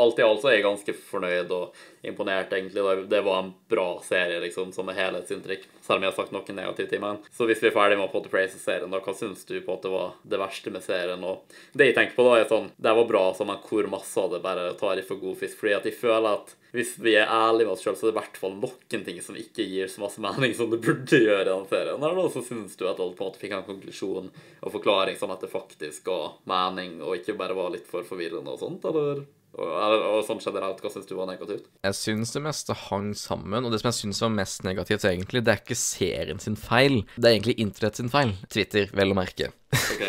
[0.00, 1.74] alt i alt så er jeg ganske fornøyd og
[2.06, 3.08] imponert, egentlig.
[3.10, 5.64] Det- var en bra serie, liksom, som er helhetsinntrykk.
[5.82, 7.00] Selv om jeg har sagt noen negative ting.
[7.00, 9.74] Men så hvis vi er ferdig med å praise serien, da, hva syns du på
[9.74, 11.24] at det var det verste med serien?
[11.24, 11.42] Og
[11.74, 14.30] det jeg tenker på da, er sånn Det var bra, så, men hvor masse av
[14.30, 15.58] det bare tar i for god fisk?
[15.58, 18.14] Fordi at jeg føler at hvis vi er ærlige med oss sjøl, så er det
[18.14, 21.42] i hvert fall noen ting som ikke gir så masse mening som det burde gjøre
[21.42, 22.06] i den serien.
[22.06, 25.18] her da, Så syns du at alt på en måte fikk en konklusjon og forklaring
[25.18, 28.86] sånn at det faktisk ga mening, og ikke bare var litt for forvirrende og sånt,
[28.86, 29.26] eller?
[29.50, 31.66] Og, eller, og sånn generelt, hva syns du var negativt?
[31.82, 35.42] Jeg syns det meste hang sammen, og det som jeg syns var mest negativt, egentlig,
[35.42, 37.00] det er ikke serien sin feil.
[37.16, 38.36] Det er egentlig internett sin feil.
[38.52, 39.50] Twitter, vel å merke.
[39.70, 40.04] Ok?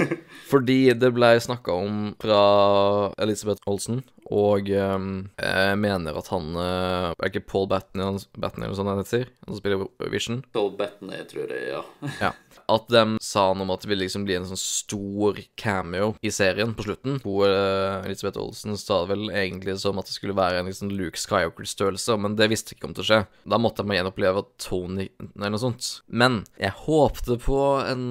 [0.50, 2.40] Fordi det ble snakka om fra
[3.22, 5.08] Elisabeth Olsen, og um,
[5.42, 9.24] jeg mener at han uh, Er ikke Paul Batney, han- Batney eller sånn han heter?
[9.48, 9.82] Han spiller
[10.12, 10.44] Vision?
[10.54, 11.80] Paul Bettany, tror jeg, ja.
[12.20, 12.30] Ja.
[12.70, 16.30] At de sa noe om at det ville liksom bli en sånn stor cameo i
[16.30, 17.18] serien på slutten.
[17.24, 20.92] Hun, uh, Elisabeth Olsen sa det vel egentlig som at det skulle være en liksom
[20.94, 23.20] Luke Skywalker-størrelse, men det visste ikke om til å skje.
[23.50, 25.90] Da måtte man gjenoppleve Tony eller noe sånt.
[26.06, 28.06] Men jeg håpte på en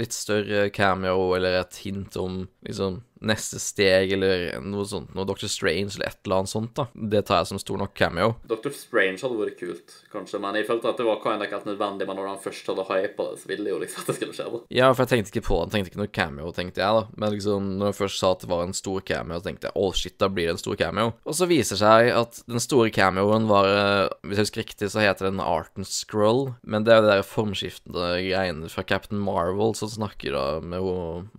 [0.00, 0.31] litt større
[0.74, 6.08] cameo eller et hint om liksom neste steg eller noe sånt, noe Doctor Strange eller
[6.10, 6.88] et eller annet sånt, da.
[6.92, 8.34] Det tar jeg som stor nok cameo.
[8.50, 12.08] Doctor Strange hadde vært kult, kanskje, men jeg følte at det var kind helt nødvendig.
[12.08, 14.36] Men når han først hadde hypa det, så ville jeg jo liksom at det skulle
[14.36, 14.48] skje.
[14.52, 14.62] da.
[14.78, 17.04] Ja, for jeg tenkte ikke på han, tenkte ikke noe cameo, tenkte jeg, da.
[17.16, 19.76] Men liksom, når jeg først sa at det var en stor cameo, så tenkte jeg
[19.78, 21.14] å shit, da blir det en stor cameo.
[21.26, 24.90] Og så viser det seg at den store cameoen var eh, Hvis jeg husker riktig,
[24.92, 26.52] så heter den Art and Scroll.
[26.62, 30.82] Men det er jo det der formskiftende greiene fra Captain Marvel som snakker da med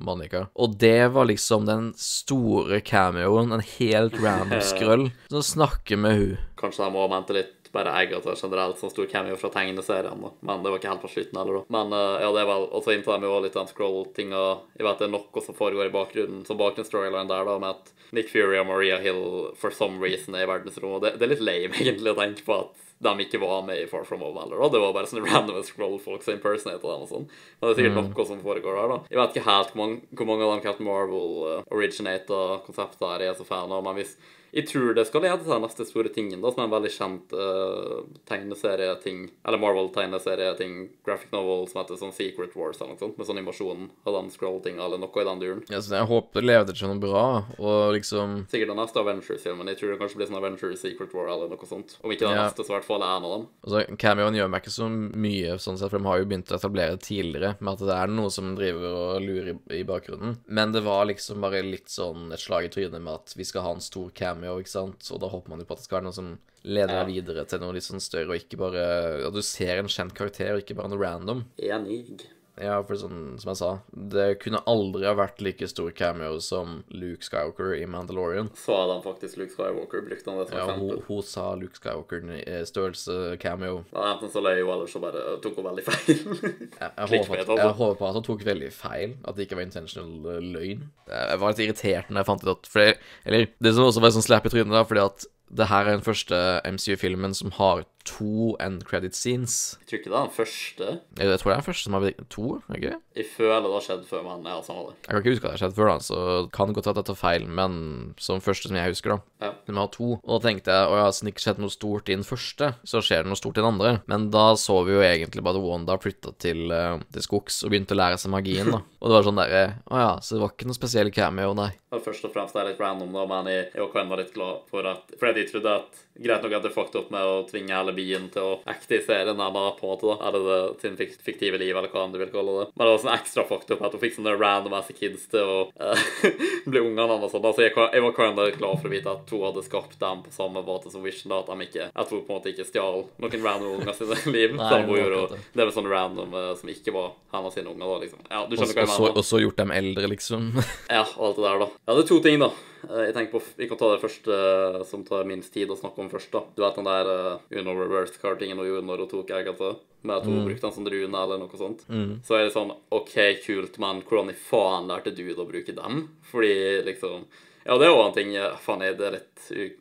[0.03, 0.45] Monica.
[0.55, 6.39] Og det var liksom den store cameoen, en helt random skrøll, som snakker med hun.
[6.59, 10.29] Kanskje de må mente litt bare egga til generelt sånn stor cameo fra tegneserien, da.
[10.45, 11.73] Men det var ikke helt på slutten heller, da.
[11.73, 14.43] Men eh, ja, det er vel Og så inntar de jo litt den scroll-tinga.
[14.77, 18.13] Jeg vet det er noe som foregår i bakgrunnen, som bakgrunnsstoryline der, da, med at
[18.13, 19.23] Nick Fury og Maria Hill
[19.57, 21.01] for some reason er i verdensrommet.
[21.01, 23.87] Det, det er litt lame, egentlig, å tenke på at de ikke var med i
[23.89, 24.59] Far From Home heller.
[24.61, 24.69] da.
[24.73, 27.25] Det var bare sånne random scroll-folk som impersonated dem og sånn.
[27.27, 28.99] Men det er sikkert noe som foregår der, da.
[29.11, 33.13] Jeg vet ikke helt hvor mange, hvor mange av de Captain Marvel-originated uh, konseptene er
[33.17, 34.15] her jeg er så fan av, men hvis
[34.53, 36.91] Jeg tror det skal lede til den neste store tingen, da, som er en veldig
[36.93, 40.75] kjent uh, tegneserieting, eller Marvel-tegneserieting,
[41.05, 44.29] graphic novel som heter sånn Secret Wars eller noe sånt, med sånn invasjon av den
[44.33, 45.63] scroll-tinga eller noe i den duren.
[45.73, 47.23] Ja, så jeg håper det leder til noe bra,
[47.57, 49.71] og liksom Sikkert den neste Avengers-filmen.
[49.73, 51.97] Jeg tror det kanskje blir sånn Avengers Secret War eller noe sånt.
[52.03, 52.45] Om ikke den Ja.
[52.47, 53.47] neste, så i hvert fall en av dem.
[53.65, 56.59] Altså, Cameoen gjør meg ikke så mye, sånn sett, for de har jo begynt å
[56.59, 60.37] etablere tidligere med at det er noe som driver og lurer i, i bakgrunnen.
[60.47, 63.65] Men det var liksom bare litt sånn et slag i trynet med at vi skal
[63.65, 65.99] ha en stor cameo, ikke sant, og da håper man jo på at det skal
[65.99, 66.29] være noe som
[66.63, 68.85] leder deg videre til noe litt sånn større, og ikke bare
[69.27, 71.45] at du ser en kjent karakter, og ikke bare noe random.
[71.59, 72.25] Enig.
[72.61, 73.69] Ja, for sånn som jeg sa,
[74.13, 78.51] det kunne aldri ha vært like stor cameo som Luke Skywalker i Mandalorian.
[78.59, 80.03] Sa de faktisk Luke Skywalker?
[80.05, 81.01] Brukte han det som Ja, hun, eksempel?
[81.07, 83.81] hun sa Luke Skywalker eh, størrelse cameo.
[83.89, 86.13] Ja, Enten så løy hun, eller så bare tok hun veldig feil.
[86.83, 87.57] Jeg, jeg, håper at, altså.
[87.57, 90.87] jeg håper på at hun tok veldig feil, at det ikke var intentional eh, løgn.
[91.09, 92.95] Jeg var litt irritert når jeg fant ut at flere
[93.27, 95.97] Eller det som også var sånn slap i trynet, da, fordi at det her er
[95.97, 99.77] den første MCU-filmen som har to end credit scenes.
[99.81, 100.87] Jeg tror ikke det er den første.
[101.17, 102.97] Jeg, jeg tror det er den første som har to, er det ikke?
[103.13, 104.95] Jeg føler det har skjedd før, men ja, samme det.
[105.03, 106.19] Jeg kan ikke huske at det har skjedd før, da, så
[106.55, 107.75] kan godt at jeg tar feil, men
[108.21, 109.47] som første som jeg husker, da.
[109.47, 109.51] Ja.
[109.67, 110.09] De har to.
[110.17, 112.71] Og da tenkte jeg å ja, siden det ikke skjedde noe stort i den første,
[112.87, 113.93] så skjer det noe stort i den andre.
[114.11, 117.73] Men da så vi jo egentlig bare at Wanda flytta til, eh, til skogs og
[117.73, 118.81] begynte å lære seg magien, da.
[119.03, 121.73] Og det var sånn derre Å ja, så det var ikke noe spesiell cameo, nei.
[121.93, 124.63] Og først og fremst er det litt random, da, men jeg, jeg var litt glad
[124.71, 127.92] for at Freddy trodde at Greit nok at det fucket opp med å tvinge hele
[127.97, 130.29] byen til å acte i serien ennå, på en måte, da.
[130.29, 132.67] Eller det sin fiktive liv, eller hva enn du vil kalle det.
[132.73, 135.43] Men det var sånn ekstra fucked up at hun fikk sånne random ass kids til
[135.47, 136.05] å eh,
[136.69, 137.45] bli ungene hennes sånn.
[137.45, 140.23] Altså, jeg, jeg var kind of glad for å vite at hun hadde skapt dem
[140.25, 141.41] på samme måte som Vision, da.
[141.43, 144.57] At de ikke At hun på en måte ikke stjal noen random unger sine liv.
[144.57, 145.41] Nei, Selv om hun det var gjorde det.
[145.61, 148.21] med sånne random eh, som ikke var hennes sine unger, da, liksom.
[148.29, 149.13] Ja, du skjønner også, hva jeg mener?
[149.13, 149.23] da.
[149.23, 150.51] og så gjort dem eldre, liksom.
[150.89, 151.69] Ja, og alt det der, da.
[151.87, 152.51] Ja, det er to ting, da.
[152.89, 155.77] Eh, Jeg tenker på, Vi kan ta det første eh, som tar minst tid å
[155.79, 156.31] snakke om først.
[156.31, 156.43] da.
[156.55, 159.75] Du vet den der uh, Uno-reverse-kartingen hun gjorde når hun tok Agatha?
[160.03, 161.85] Med at hun brukte den som rune eller noe sånt.
[162.27, 163.13] Så er det sånn OK,
[163.45, 166.09] kult, men hvordan i faen lærte du å bruke dem?
[166.27, 167.23] Fordi liksom
[167.65, 169.29] Ja, det er jo en ting Faen, jeg- det er litt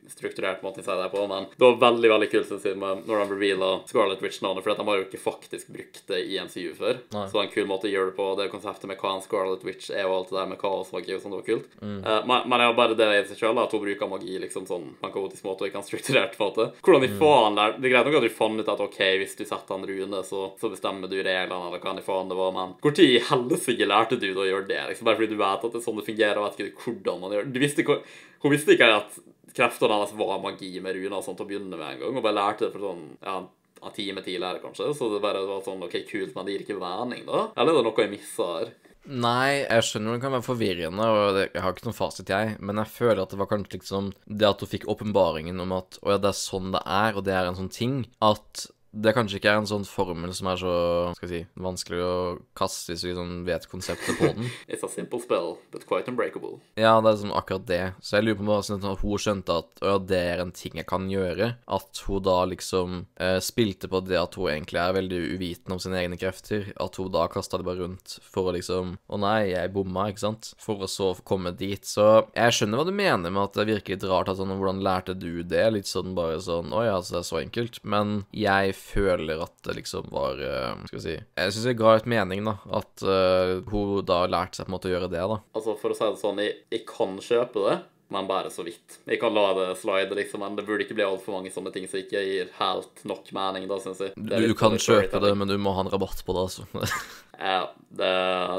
[0.07, 3.05] ustrukturert måte jeg sier det på, men det var veldig veldig kult synes jeg, med
[3.07, 6.73] når de reveala Scarlet Witch-navnet, for de har jo ikke faktisk brukt det i MCU
[6.75, 6.99] før.
[7.13, 7.25] Nei.
[7.27, 8.27] Så det var en kul måte å gjøre det på.
[8.39, 11.21] Det konseptet med hva en Scarlet Witch er, og alt det der med kaosmagi og
[11.23, 11.69] sånn, det var kult.
[11.81, 11.97] Mm.
[12.03, 14.89] Uh, men, men er bare det i seg selv, at hun bruker magi liksom sånn
[14.99, 16.69] på en kaotisk måte og ikke en strukturert måte.
[16.83, 17.19] Hvordan i Mm.
[17.19, 19.75] faen der, Det er greit nok at du fant ut at OK, hvis du setter
[19.75, 23.15] en rune, så, så bestemmer du reglene, eller hva i faen det var, men tid
[23.15, 24.81] i helsike lærte du å gjøre det?
[24.89, 27.19] liksom Bare fordi du vet at det er sånn det fungerer, og vet ikke hvordan
[27.21, 27.53] man gjør det.
[27.73, 27.99] Visste
[28.43, 29.19] Hun visste ikke at
[29.53, 32.25] kreftene hennes var magi med runer og sånt til å begynne med en gang, og
[32.25, 33.35] bare lærte det for sånn ja,
[33.83, 34.93] en time tidligere, kanskje.
[34.97, 37.45] Så det bare var sånn OK, kult, men det gir ikke mening, da?
[37.57, 38.73] Eller er det noe jeg misser her?
[39.03, 42.79] Nei, jeg skjønner det kan være forvirrende, og jeg har ikke noen fasit, jeg, men
[42.79, 46.13] jeg føler at det var kanskje liksom det at hun fikk åpenbaringen om at å
[46.13, 48.63] ja, det er sånn det er, og det er en sånn ting, at
[48.93, 50.73] det kanskje ikke er en sånn formel som er så
[51.17, 52.15] skal jeg si, vanskelig å
[52.57, 54.49] kaste hvis du sånn vet konseptet på den.
[54.69, 56.59] It's a simple spell, but quite unbreakable.
[56.77, 57.81] Ja, det er sånn akkurat det.
[58.05, 60.77] Så jeg lurer på meg, sånn at hun skjønte at ja, det er en ting
[60.77, 61.55] jeg kan gjøre.
[61.65, 65.81] At hun da liksom eh, spilte på det at hun egentlig er veldig uvitende om
[65.81, 66.69] sine egne krefter.
[66.77, 70.25] At hun da kasta det bare rundt for å liksom Å nei, jeg bomma, ikke
[70.27, 70.51] sant?
[70.61, 71.81] For å så komme dit.
[71.87, 74.83] Så jeg skjønner hva du mener med at det virker litt rart at sånn Hvordan
[74.85, 75.65] lærte du det?
[75.73, 77.81] Litt sånn bare sånn Å ja, så det er så enkelt.
[77.81, 81.95] Men jeg føler at det liksom var eh, Skal vi si Jeg syns det ga
[81.97, 82.57] litt mening, da.
[82.81, 85.39] At uh, hun da lærte seg på en måte å gjøre det, da.
[85.55, 87.77] Altså, for å si det sånn, jeg, jeg kan kjøpe det,
[88.13, 88.99] men bare så vidt.
[89.09, 91.87] Jeg kan la det slide, liksom, men det burde ikke bli altfor mange sånne ting
[91.89, 94.13] som ikke gir helt nok mening, da, syns jeg.
[94.17, 96.67] Du, du kan sånn kjøpe det, men du må ha en rabatt på det, altså.
[97.39, 98.11] Ja, det,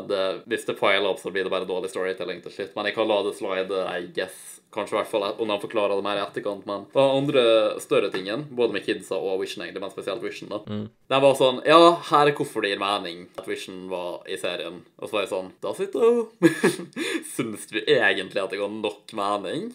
[0.08, 2.74] det, hvis det feiler opp, så blir det bare dårlig storytelling til slutt.
[2.76, 4.42] Men jeg kan la det slide, I guess.
[4.74, 6.64] Kanskje i hvert fall om de forklarer det mer i etterkant.
[6.66, 7.44] Men den andre
[7.82, 11.60] større tingen, både med kidsa og Vision, egentlig, men spesielt Vision, da, den var sånn
[11.68, 11.78] Ja,
[12.10, 14.82] her er hvorfor det gir mening at Vision var i serien.
[14.98, 16.50] Og så var jeg sånn Da sitter hun
[17.36, 19.70] Syns du egentlig at det ga nok mening?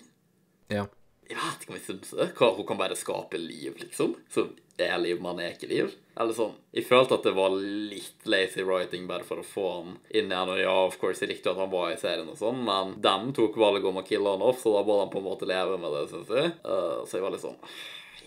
[0.69, 0.83] ja.
[1.29, 2.27] Jeg vet ikke om jeg syns det.
[2.39, 4.15] Hva, hun kan bare skape liv, liksom.
[4.33, 4.47] Så
[4.81, 5.91] er liv, man er ikke liv.
[6.19, 6.55] Eller sånn.
[6.75, 10.51] Jeg følte at det var litt lazy writing bare for å få han inn igjen.
[10.55, 13.31] Og ja, of course, jeg likte at han var i serien og sånn, men dem
[13.37, 15.79] tok valget om å kille han off, så da må de på en måte leve
[15.81, 16.53] med det, syns jeg.
[16.65, 17.57] Uh, så jeg var litt sånn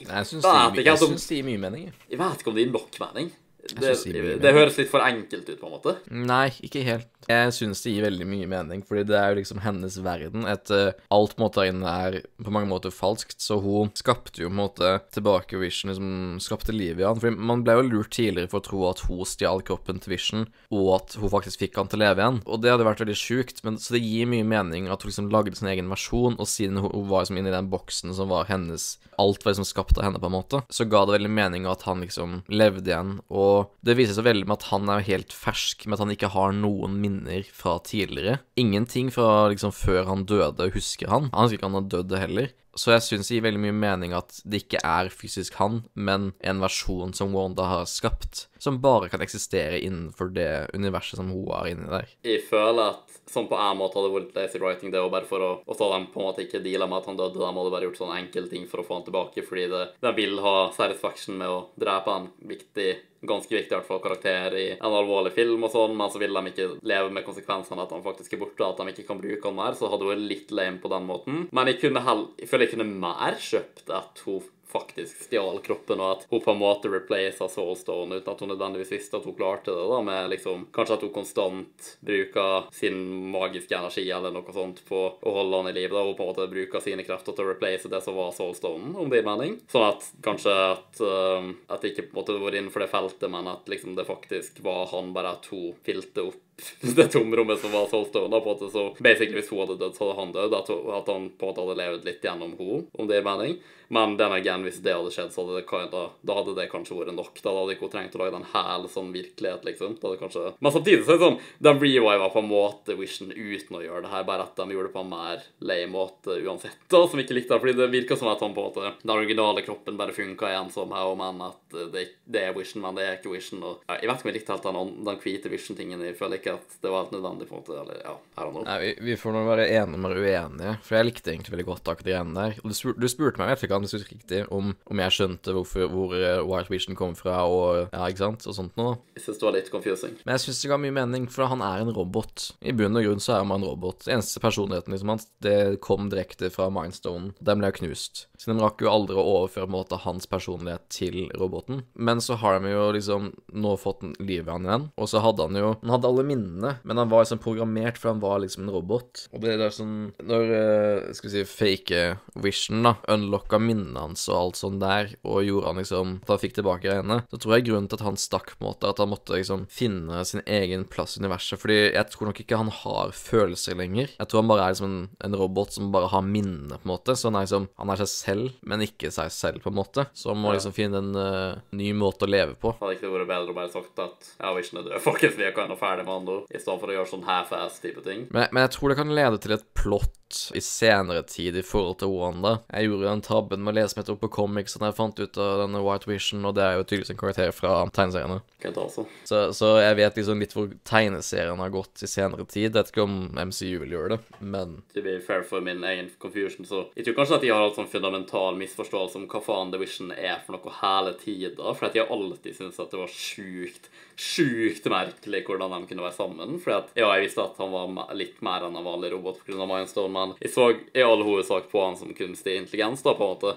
[0.03, 1.83] Nei, jeg syns det, jeg altså- det gir mye mening.
[2.11, 3.29] Jeg vet ikke om det gir nok mening.
[3.63, 5.93] Det, det det høres litt for enkelt ut, på en måte.
[6.11, 7.12] Nei, ikke helt.
[7.31, 10.47] Jeg syns det gir veldig mye mening, fordi det er jo liksom hennes verden.
[10.49, 13.93] Et, eh, alt på en måte der inne er på mange måter falskt, så hun
[13.99, 17.21] skapte jo på en måte tilbake Vision, liksom skapte liv i han.
[17.21, 20.47] Fordi man ble jo lurt tidligere for å tro at hun stjal kroppen til Vision,
[20.75, 22.43] og at hun faktisk fikk han til å leve igjen.
[22.47, 25.31] Og det hadde vært veldig sjukt, men så det gir mye mening at hun liksom
[25.33, 28.51] lagde sin egen versjon, og siden hun var liksom inne i den boksen som var
[28.51, 31.67] hennes Alt var liksom skapt av henne, på en måte, så ga det veldig mening
[31.69, 33.19] at han liksom levde igjen.
[33.29, 36.33] Og det viser seg veldig med at han er helt fersk, med at han ikke
[36.33, 37.12] har noen minner
[37.55, 38.41] fra tidligere.
[38.61, 41.31] Ingenting fra liksom før han døde husker han.
[41.33, 42.53] Han husker ikke han har dødd heller.
[42.75, 46.31] Så jeg syns det gir veldig mye mening at det ikke er fysisk han, men
[46.41, 51.51] en versjon som Wanda har skapt, som bare kan eksistere innenfor det universet som hun
[51.53, 52.09] er inni der.
[52.25, 55.45] Jeg føler at sånn på en måte hadde vært lazy writing, det var bare for
[55.45, 57.75] å Og så de på en måte ikke deala med at han døde, de hadde
[57.75, 60.57] bare gjort sånne enkle ting for å få han tilbake, fordi det, de vil ha
[60.73, 62.91] satisfaction med å drepe en viktig
[63.29, 66.35] ganske viktig i hvert fall karakter i en alvorlig film og sånn, men så vil
[66.35, 69.49] de ikke leve med konsekvensene at han faktisk er borte, at de ikke kan bruke
[69.49, 71.45] han mer, så hadde hun vært litt lame på den måten.
[71.55, 74.43] Men jeg kunne jeg føler jeg kunne mer kjøpt at hun
[74.73, 78.93] faktisk stjal kroppen, og at hun på en måte replacer Soulstone uten at hun nødvendigvis
[78.95, 82.99] visste at hun klarte det, da, med liksom Kanskje at hun konstant bruker sin
[83.33, 86.33] magiske energi eller noe sånt på å holde han i live, da, hun på en
[86.33, 89.59] måte bruker sine krefter til å replace det som var Soulstonen, om det gir mening.
[89.73, 93.29] Sånn at kanskje at uh, At det ikke på en måte var innenfor det feltet,
[93.33, 96.41] men at liksom det faktisk var han, bare at hun filte opp
[96.97, 99.95] det tomrommet som var solgt Da, på en måte, så basically Hvis hun hadde dødd,
[99.97, 100.59] så hadde han dødd.
[100.59, 103.57] At, at han på en måte hadde levd litt gjennom henne, om det gir mening.
[103.93, 106.97] Men den again, hvis det hadde skjedd, så hadde det, da, da hadde det kanskje
[106.97, 107.35] vært nok.
[107.45, 109.99] Da hadde ikke hun trengt å lage en hæl sånn virkelighet, liksom.
[110.01, 110.53] Da hadde kanskje...
[110.65, 111.37] Men samtidig så er det sånn
[111.67, 114.89] De reviva på en måte Vision uten å gjøre det her, bare at de gjorde
[114.89, 117.61] det på en mer lei måte uansett, da, som ikke likte det.
[117.67, 120.73] Fordi det virka som at han på en måte Den originale kroppen bare funka igjen
[120.73, 123.61] som her, og men at det, det, er Vision, men det er ikke Vision.
[123.61, 126.09] Og, ja, jeg vet ikke om jeg likte helt den, den hvite Vision-tingen.
[126.09, 127.79] Jeg føler ikke at det var helt nødvendig, på en måte.
[127.83, 128.67] Eller, ja, her og know.
[128.67, 131.55] Nei, vi, vi får nå være enige om å være uenige, for jeg likte egentlig
[131.55, 132.59] veldig godt akkurat de greiene der.
[132.63, 135.17] Og du, spur, du spurte meg, jeg vet ikke om husker riktig, om, om jeg
[135.17, 138.97] skjønte hvorfor, hvor uh, White Vision kom fra, og ja, ikke sant, og sånt noe.
[139.17, 140.19] Jeg syns det var litt confusing.
[140.25, 142.49] Men jeg syns det ga mye mening, for han er en robot.
[142.61, 144.09] I bunn og grunn så er han en robot.
[144.11, 147.33] Eneste personligheten liksom hans, det kom direkte fra Mindstone.
[147.41, 148.27] Den ble jo knust.
[148.43, 151.85] Så de rakk jo aldri å overføre måte hans personlighet til roboten.
[151.95, 155.47] Men så har de jo liksom nå fått livet av han igjen, og så hadde
[155.47, 158.65] han jo Han hadde alle minnene, men han var liksom programmert, for han var liksom
[158.67, 159.27] en robot.
[159.33, 162.03] Og det er sånn Når, uh, skal vi si, fake
[162.43, 166.41] Vision, da, unlocka minnene hans og alt sånn der, og gjorde han liksom At han
[166.43, 168.99] fikk tilbake greiene, så tror jeg grunnen til at han stakk, på en måte, at
[169.03, 171.61] han måtte liksom finne sin egen plass i universet.
[171.63, 174.11] Fordi jeg tror nok ikke han har følelser lenger.
[174.19, 176.93] Jeg tror han bare er liksom en, en robot som bare har minnene, på en
[176.95, 177.17] måte.
[177.19, 180.07] Så han er liksom Han er seg selv, men ikke seg selv, på en måte.
[180.17, 180.59] Så han må Ja.
[180.59, 182.75] liksom finne en uh, ny måte å leve på.
[182.81, 185.45] Hadde ikke det vært bedre å bare sagt at ja, Vision er død, folkens, vi
[185.47, 188.27] er ikke ennå ferdig med han da, i stedet for å gjøre sånn half-ass-type ting?
[188.35, 190.15] Men, men jeg tror det kan lede til et plott
[190.55, 192.59] i senere tid i forhold til Wanda.
[192.73, 195.41] Jeg gjorde den tabben med å lese meg opp på comics da jeg fant ut
[195.41, 198.41] av denne White Vision, og det er jo tydeligvis en karakter fra tegneseriene.
[198.63, 199.05] Altså.
[199.27, 202.69] Så, så jeg vet liksom litt hvor tegneseriene har gått i senere tid.
[202.69, 206.11] Jeg vet ikke om MCU vil gjøre det, men To be fair for min egen
[206.23, 209.73] confusion, så jeg tror kanskje at jeg har hatt sånn fundamental misforståelse om hva faen
[209.75, 213.13] The Vision er for noe hele tida, for at jeg alltid syntes at det var
[213.13, 216.59] sjukt, sjukt merkelig hvordan de kunne være sammen.
[216.63, 219.67] For at, ja, jeg visste at han var litt mer enn en vanlig robot pga.
[219.73, 223.35] Mindstone, men jeg så i all hovedsak på han som kunstig intelligens, da, på en
[223.35, 223.55] måte.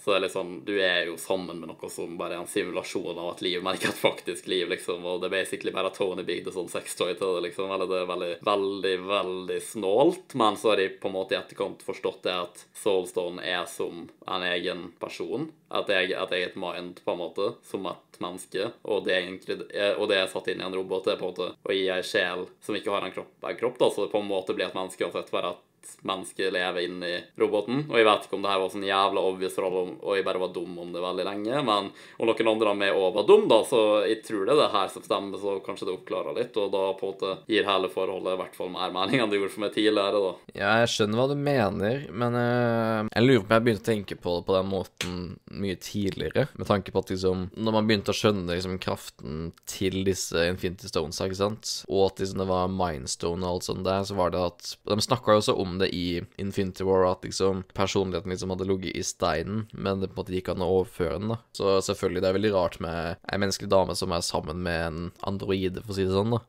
[0.00, 2.50] Så det er litt sånn, du er jo sammen med noe som bare er en
[2.50, 5.04] simulasjon av et liv, men ikke et faktisk liv, liksom.
[5.04, 7.72] Og det er basically bare Tony bygde sånn sextoy til det, liksom.
[7.74, 10.38] Eller det er veldig, veldig, veldig snålt.
[10.38, 14.06] Men så har de på en måte i etterkant forstått det at Soulstone er som
[14.26, 15.50] en egen person.
[15.74, 18.70] At jeg, at jeg er et mind, på en måte, som et menneske.
[18.86, 19.60] Og det er, egentlig,
[19.98, 21.06] og det er satt inn i en robot.
[21.06, 23.58] Det er på en måte å gi ei sjel som ikke har en kropp, en
[23.58, 25.32] kropp da, så det på en måte blir et menneske uansett.
[25.34, 25.62] Bare at
[26.02, 27.84] mennesket lever inni roboten.
[27.90, 30.42] Og jeg vet ikke om det her var sånn jævla obvious rolle, og jeg bare
[30.42, 31.62] var dum om det veldig lenge.
[31.68, 34.70] Men om noen andre meg òg var dum, da, så jeg tror det er det
[34.74, 36.58] her som stemmer, så kanskje det oppklarer litt.
[36.60, 39.40] Og da på en måte gir hele forholdet i hvert fall mer mening enn det
[39.40, 40.32] gjorde for meg tidligere, da.
[40.54, 43.90] Ja, jeg skjønner hva du mener, men uh, jeg lurer på om jeg begynte å
[43.90, 45.18] tenke på det på den måten
[45.54, 46.46] mye tidligere.
[46.58, 50.88] Med tanke på at liksom Når man begynte å skjønne liksom kraften til disse Infinity
[50.90, 54.34] Stones, ikke sant, og at liksom det var Mindstone og alt sånt der, så var
[54.34, 58.30] det at De snakka jo også om om det i Infinity War, at liksom personligheten
[58.30, 61.34] liksom hadde ligget i steinen, men det på en måte gikk an å overføre den,
[61.34, 61.38] da.
[61.56, 65.00] Så selvfølgelig, det er veldig rart med ei menneskelig dame som er sammen med en
[65.26, 66.42] androide, for å si det sånn, da.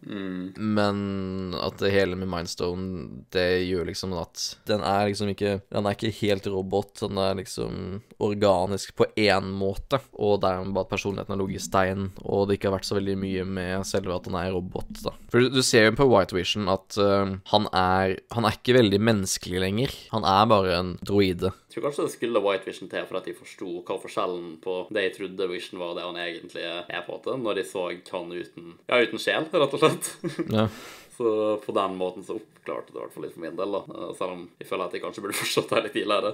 [0.78, 5.88] Men at det hele med Mindstone, det gjør liksom at den er liksom ikke Den
[5.88, 10.86] er ikke helt robot, den er liksom organisk på én måte, og det er bare
[10.86, 13.88] at personligheten har ligget i stein, og det ikke har vært så veldig mye med
[13.88, 15.16] selve at han er robot, da.
[15.32, 18.76] For du, du ser jo på White Vision at uh, han er Han er ikke
[18.78, 19.15] veldig menneskelig
[19.62, 19.94] lenger.
[20.12, 21.54] Han er bare en droide.
[21.70, 24.76] Jeg tror kanskje det skulle White Vision til for at de forsto hva forskjellen på
[24.92, 27.88] det jeg trodde Vision var, og det han egentlig er, på en når de så
[28.12, 30.12] han uten Ja, uten sjel, rett og slett.
[30.52, 30.68] Ja.
[31.16, 31.30] Så
[31.64, 32.36] på den måten så
[32.66, 33.82] oppklarte det i hvert fall litt for min del, da.
[33.94, 36.32] Eh, Selv om jeg føler at jeg kanskje burde forstått det litt tidligere.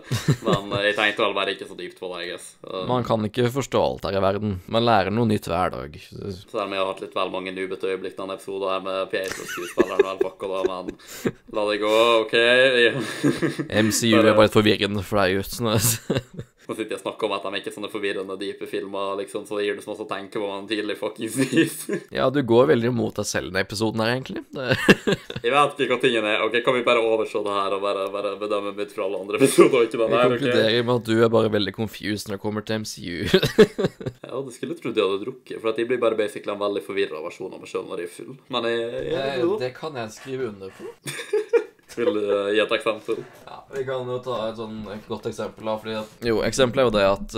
[0.48, 2.48] Men eh, jeg tenkte vel bare ikke så dypt på det, jeg guess.
[2.68, 4.56] Eh, Man kan ikke forstå alt her i verden.
[4.72, 5.98] Man lærer noe nytt hver dag.
[6.08, 10.06] Selv om jeg har hatt litt vel mange nubete øyeblikk denne episoden her med Pietro-skuespilleren
[10.08, 10.96] vel pakka da, men
[11.58, 12.38] la det gå, OK?
[13.86, 15.78] MCU er bare litt forvirrende for deg guttene.
[16.72, 19.44] Nå sitter jeg og snakker om at de ikke er sånne forvirrende, dype filmer, liksom,
[19.44, 22.06] så det gir det så masse å tenke på hva man tidlig fuckings viser.
[22.16, 24.44] Ja, du går veldig imot deg selv i denne episoden her, egentlig.
[25.44, 26.46] Jeg vet ikke hva tingene er.
[26.46, 29.42] Ok, Kan vi bare overse det her og bare, bare bedømme mitt fra alle andre
[29.42, 30.24] episoder, og ikke den Jeg her?
[30.32, 30.38] ok?
[30.38, 33.18] konkluderer med at du er bare veldig confused når det kommer til MCU.
[34.32, 36.62] Ja, det skulle jeg trodd jeg hadde drukket, for at jeg blir bare basically en
[36.62, 38.38] veldig forvirra versjon av meg sjøl når jeg er full.
[38.56, 40.88] Men jeg, jeg, jeg, kan jeg skrive under på.
[41.98, 43.22] Vil uh, gi et eksempel.
[43.46, 45.68] Ja, Vi kan jo ta et sånn et godt eksempel.
[45.68, 46.16] da, fordi at...
[46.28, 47.38] Jo, eksempelet er jo det at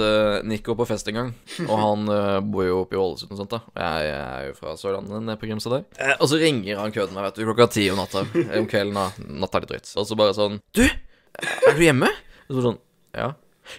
[0.50, 1.32] uh, går på fest en gang.
[1.68, 3.56] Og han uh, bor jo oppe i Ålesund og sånt.
[3.56, 5.86] da Og jeg, jeg er jo fra Sørlandet, nede på Grimstad der.
[6.00, 8.26] Eh, og så ringer han køden meg vet du, klokka ti om natta.
[8.60, 9.32] Om kvelden, da.
[9.44, 9.94] Natta er litt dritt.
[10.00, 10.86] Og så bare sånn Du!
[10.86, 12.12] Er du hjemme?
[12.48, 12.82] Og så sånn
[13.18, 13.34] Ja.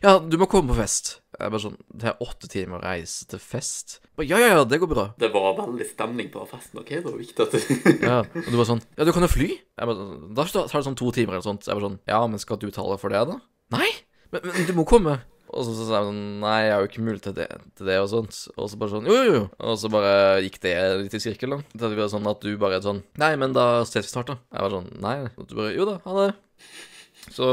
[0.05, 1.19] Ja, du må komme på fest.
[1.35, 3.99] Jeg bare sånn Det er åtte timer å reise til fest.
[4.15, 5.05] Bare, ja, ja, ja, det går bra.
[5.19, 6.81] Det var veldig stemning på festen.
[6.81, 6.93] ok?
[6.95, 9.51] Det var viktig at du Ja, og du bare sånn Ja, du kan jo fly.
[9.59, 10.09] Jeg bare,
[10.39, 11.67] da tar det sånn to timer eller sånt.
[11.69, 13.39] Jeg bare sånn Ja, men skal du betale for det, da?
[13.75, 13.91] Nei,
[14.35, 15.19] men, men du må komme.
[15.55, 17.99] Og så, sa jeg sånn Nei, jeg har jo ikke mulighet til det, til det
[18.03, 18.39] og sånt.
[18.57, 19.43] Og så bare sånn Jo, jo, jo.
[19.69, 20.15] Og så bare
[20.47, 20.75] gikk det
[21.05, 21.61] litt i sirkel, da.
[21.85, 24.39] Det var sånn at du bare er sånn Nei, men da ses vi snart, da.
[24.55, 25.19] Jeg var sånn Nei.
[25.39, 26.31] Og du bare Jo da, ha det.
[27.35, 27.51] Så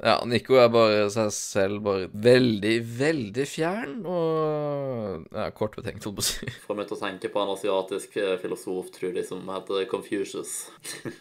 [0.00, 6.24] ja, Nico er bare seg selv, bare veldig, veldig fjern og ja, kortbetenkt, holdt på
[6.24, 6.48] å si.
[6.66, 10.54] får meg til å tenke på en asiatisk eh, filosof, tror jeg, som heter Confucius.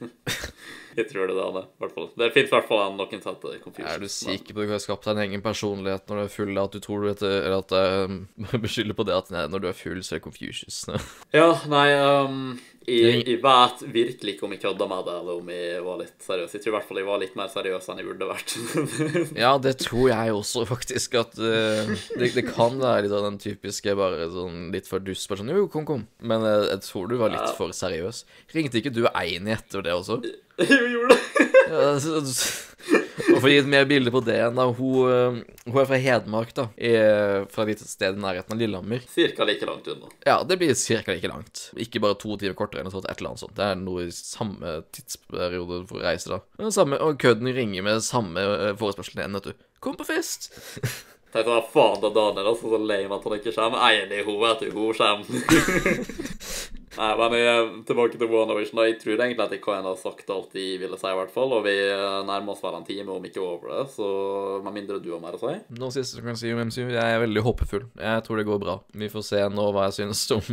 [0.99, 1.65] jeg tror det er det.
[1.67, 2.09] i hvert fall.
[2.23, 3.91] Det fins i hvert fall en noen som heter Confucius.
[3.91, 6.33] Er du sikker på at du har skapt deg en egen personlighet når du er
[6.39, 9.65] full, at du tror du heter Eller at jeg beskylder på det at nei, når
[9.65, 10.85] du er full, så er Confucius?
[11.35, 12.43] Ja, nei um,
[12.89, 16.25] jeg, jeg vet virkelig ikke om jeg kødda med det, eller om jeg var litt
[16.25, 16.55] seriøs.
[16.55, 18.55] Jeg tror i hvert fall jeg var litt mer seriøs enn jeg burde vært.
[19.43, 21.19] ja, det tror jeg også, faktisk.
[21.21, 25.29] At uh, det, det kan være litt av den typiske bare sånn litt for dust.
[25.29, 26.05] Bare sånn Jo, kom, kom.
[26.19, 28.23] Men eh, jeg tror du var litt for seriøs.
[28.55, 30.21] Ringte ikke du Eini etter det også?
[30.63, 31.49] jeg gjorde det.
[31.69, 31.93] Ja,
[33.39, 34.61] for å gi et mer bilde på det igjen.
[34.77, 36.67] Hun, eh, hun er fra Hedmark, da.
[36.75, 36.93] I,
[37.51, 39.03] fra et lite sted i nærheten av Lillehammer.
[39.09, 40.11] Cirka like langt unna.
[40.27, 41.69] Ja, det blir cirka like langt.
[41.79, 43.55] Ikke bare to timer kortere enn sånt, et eller annet sånt.
[43.57, 46.69] Det er noe i samme tidsperiode for å reise, da.
[46.75, 49.65] Samme, og kødden ringer med samme forespørselen forespørsel igjen, vet du.
[49.79, 50.51] Kom på fest!
[51.33, 53.83] Tenk sånn, faen da Daniel altså, så lame at han ikke kommer.
[53.93, 55.25] Enig hun vet at hun kommer.
[56.99, 58.75] Nei, men jeg, tilbake til WandaVision.
[58.75, 58.85] da.
[58.89, 61.53] Jeg tror egentlig at jeg kan ha sagt alt jeg ville si, i hvert fall.
[61.55, 63.85] Og vi eh, nærmer oss vel en time, om ikke over det.
[63.93, 64.09] Så
[64.65, 65.55] med mindre du har mer å si.
[65.79, 66.89] Noe siste som kan si om MCU?
[66.91, 67.87] Jeg er veldig håpefull.
[67.95, 68.77] Jeg tror det går bra.
[69.03, 70.49] Vi får se nå hva jeg synes om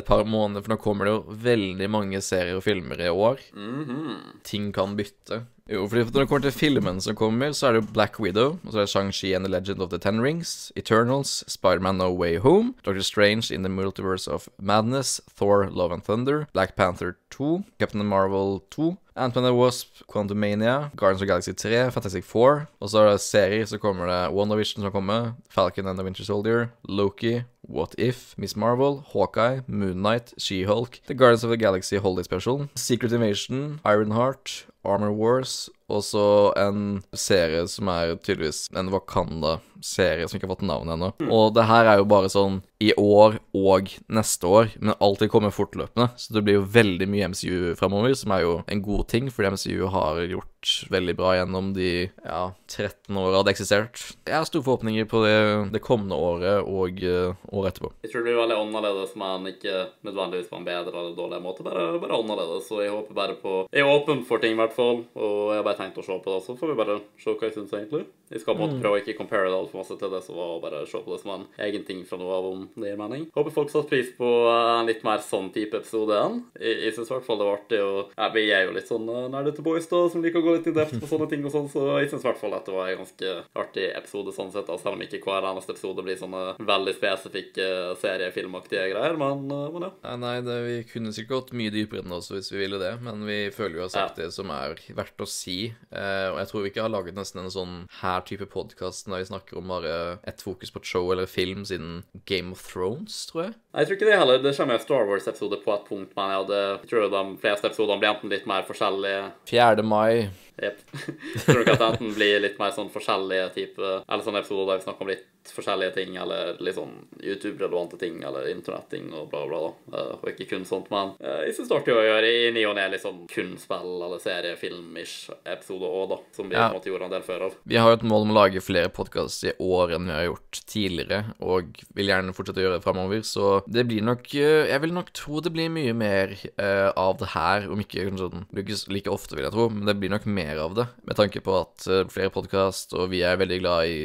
[0.00, 3.46] et par måneder, for nå kommer det jo veldig mange serier og filmer i år.
[3.54, 4.42] Mhm.
[4.46, 5.44] Ting kan bytte.
[5.66, 8.58] Jo, fordi når det kommer til filmen som kommer, så er det jo Black Widow,
[8.64, 12.12] og så er det Shang-Chi and the Legend of the Ten Rings, Eternals, Spider-Man No
[12.14, 17.16] Way Home, Doctor Strange in the Multiverse of Madness, Thor Love and Thunder, Black Panther
[17.30, 22.68] 2, Captain Marvel 2, Ant-Man and the Wasp, Quantumania, Guardians of Galaxy 3, Fantastic Four,
[22.80, 26.24] og så er det serier, så kommer det WandaVision som kommer, Falcon and the Winter
[26.24, 31.96] Soldier, Loki, What If, Miss Marvel, Hawkeye, Moon Knight, She-Hulk, The Guardians of the Galaxy
[31.96, 36.26] Holiday Special, Secret Invasion, Ironheart, Armor Wars, og så
[36.58, 41.12] en serie som er tydeligvis en Wakanda-serie som ikke har fått navn ennå.
[41.30, 45.54] Og det her er jo bare sånn i år og neste år, men alltid kommer
[45.54, 46.10] fortløpende.
[46.20, 49.54] Så det blir jo veldig mye MCU fremover, som er jo en god ting, fordi
[49.54, 51.90] MCU har gjort veldig bra gjennom de
[52.24, 54.02] ja, 13 åra det har eksistert.
[54.26, 55.38] Jeg har store forhåpninger på det,
[55.72, 57.92] det kommende året og uh, året etterpå.
[58.02, 59.76] Jeg tror det blir veldig annerledes, men ikke
[60.06, 61.66] nødvendigvis på en bedre eller dårlig måte.
[61.66, 62.66] Bare, bare annerledes.
[62.68, 65.04] Så jeg håper bare på Jeg er åpen for ting, i hvert fall.
[65.14, 67.48] Og jeg bare jeg tenkt å se på det, så får vi bare se hva
[67.48, 68.06] jeg syns, egentlig.
[68.26, 70.34] Jeg skal på en måte prøve å ikke compare det altfor masse til det som
[70.34, 72.90] var, og bare se på det som en egen ting fra noe av om det
[72.90, 73.28] gir mening.
[73.36, 76.40] Håper folk satte pris på en litt mer sånn type episode enn.
[76.58, 79.06] Jeg, jeg syns i hvert fall det var artig ja, Vi er jo litt sånn
[79.06, 81.54] uh, nerdete boys da, som liker å gå litt i depth på sånne ting og
[81.54, 84.50] sånn, så jeg syns i hvert fall at det var en ganske artig episode sånn
[84.54, 87.70] sett, da, selv om ikke hver eneste episode blir sånne veldig spesifikke
[88.02, 89.92] seriefilmaktige greier, men, uh, men ja.
[90.02, 92.96] Nei, nei det, vi kunne sikkert gått mye dypere inn også hvis vi ville det,
[93.06, 95.65] men vi føler jo å ha sagt det som er verdt å si.
[95.72, 99.22] Eh, og jeg tror vi ikke har laget nesten en sånn her type podkast der
[99.22, 99.94] vi snakker om bare
[100.28, 103.56] ett fokus på et show eller film siden Game of Thrones, tror jeg.
[103.76, 104.38] Jeg tror ikke det heller.
[104.40, 107.68] Det kommer en Star Wars-episode på et punkt, men jeg, hadde, jeg tror de fleste
[107.68, 109.22] episodene blir enten litt mer forskjellige
[109.52, 109.84] 4.
[109.84, 110.28] mai.
[110.56, 110.78] Jepp.
[111.44, 114.78] Tror ikke at det enten blir litt mer sånn forskjellige type Eller sånne episoder der
[114.78, 119.44] vi snakker om litt forskjellige ting, eller litt sånn YouTube-relevante ting, eller internetting og bla,
[119.46, 119.92] bla, bla.
[119.92, 122.48] Uh, og ikke kun sånt, men uh, jeg syns det er artig å gjøre i
[122.56, 126.64] ny og ne litt sånn kun spill eller seriefilm-ish episoder òg, da, som vi Ja.
[126.64, 127.54] på en måte gjorde en del før av.
[127.62, 130.26] Vi har jo et mål om å lage flere podkaster i år enn vi har
[130.32, 134.68] gjort tidligere, og vil gjerne fortsette å gjøre det framover, så det blir nok eh,
[134.70, 138.46] Jeg vil nok tro det blir mye mer uh, av det her, om ikke sånn
[138.50, 141.18] Det ikke like ofte, vil jeg tro, men det blir nok mer av det, med
[141.18, 143.98] tanke på at uh, flere podkast, og vi er veldig glad i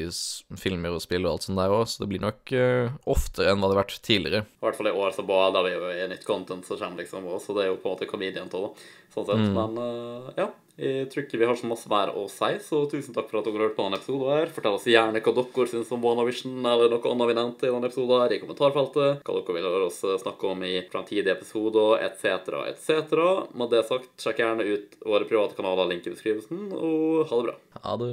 [0.60, 3.62] filmer og spill og alt sånt der òg, så det blir nok uh, oftere enn
[3.62, 4.44] hva det har vært tidligere.
[4.46, 7.30] I hvert fall i år så bader vi jo i nytt content som kommer, liksom,
[7.30, 9.48] også, så det er jo på en måte comedian av det, sånn sett.
[9.56, 13.16] Men uh, ja, jeg tror ikke vi har så masse mer å si, så tusen
[13.16, 14.52] takk for at dere hørte på denne episoden her.
[14.56, 17.92] Fortell oss gjerne hva dere syns om WannaVision eller noe annet vi nevnte i denne
[17.92, 19.24] episoden her i kommentarfeltet.
[19.28, 23.16] Hva dere vil høre oss snakke om i framtidige episoder, etc., etc.
[23.58, 27.50] Med det sagt, sjekk gjerne ut våre private kanaler, link i beskrivelsen, og ha det
[27.50, 27.58] bra.
[27.82, 28.12] Ha det.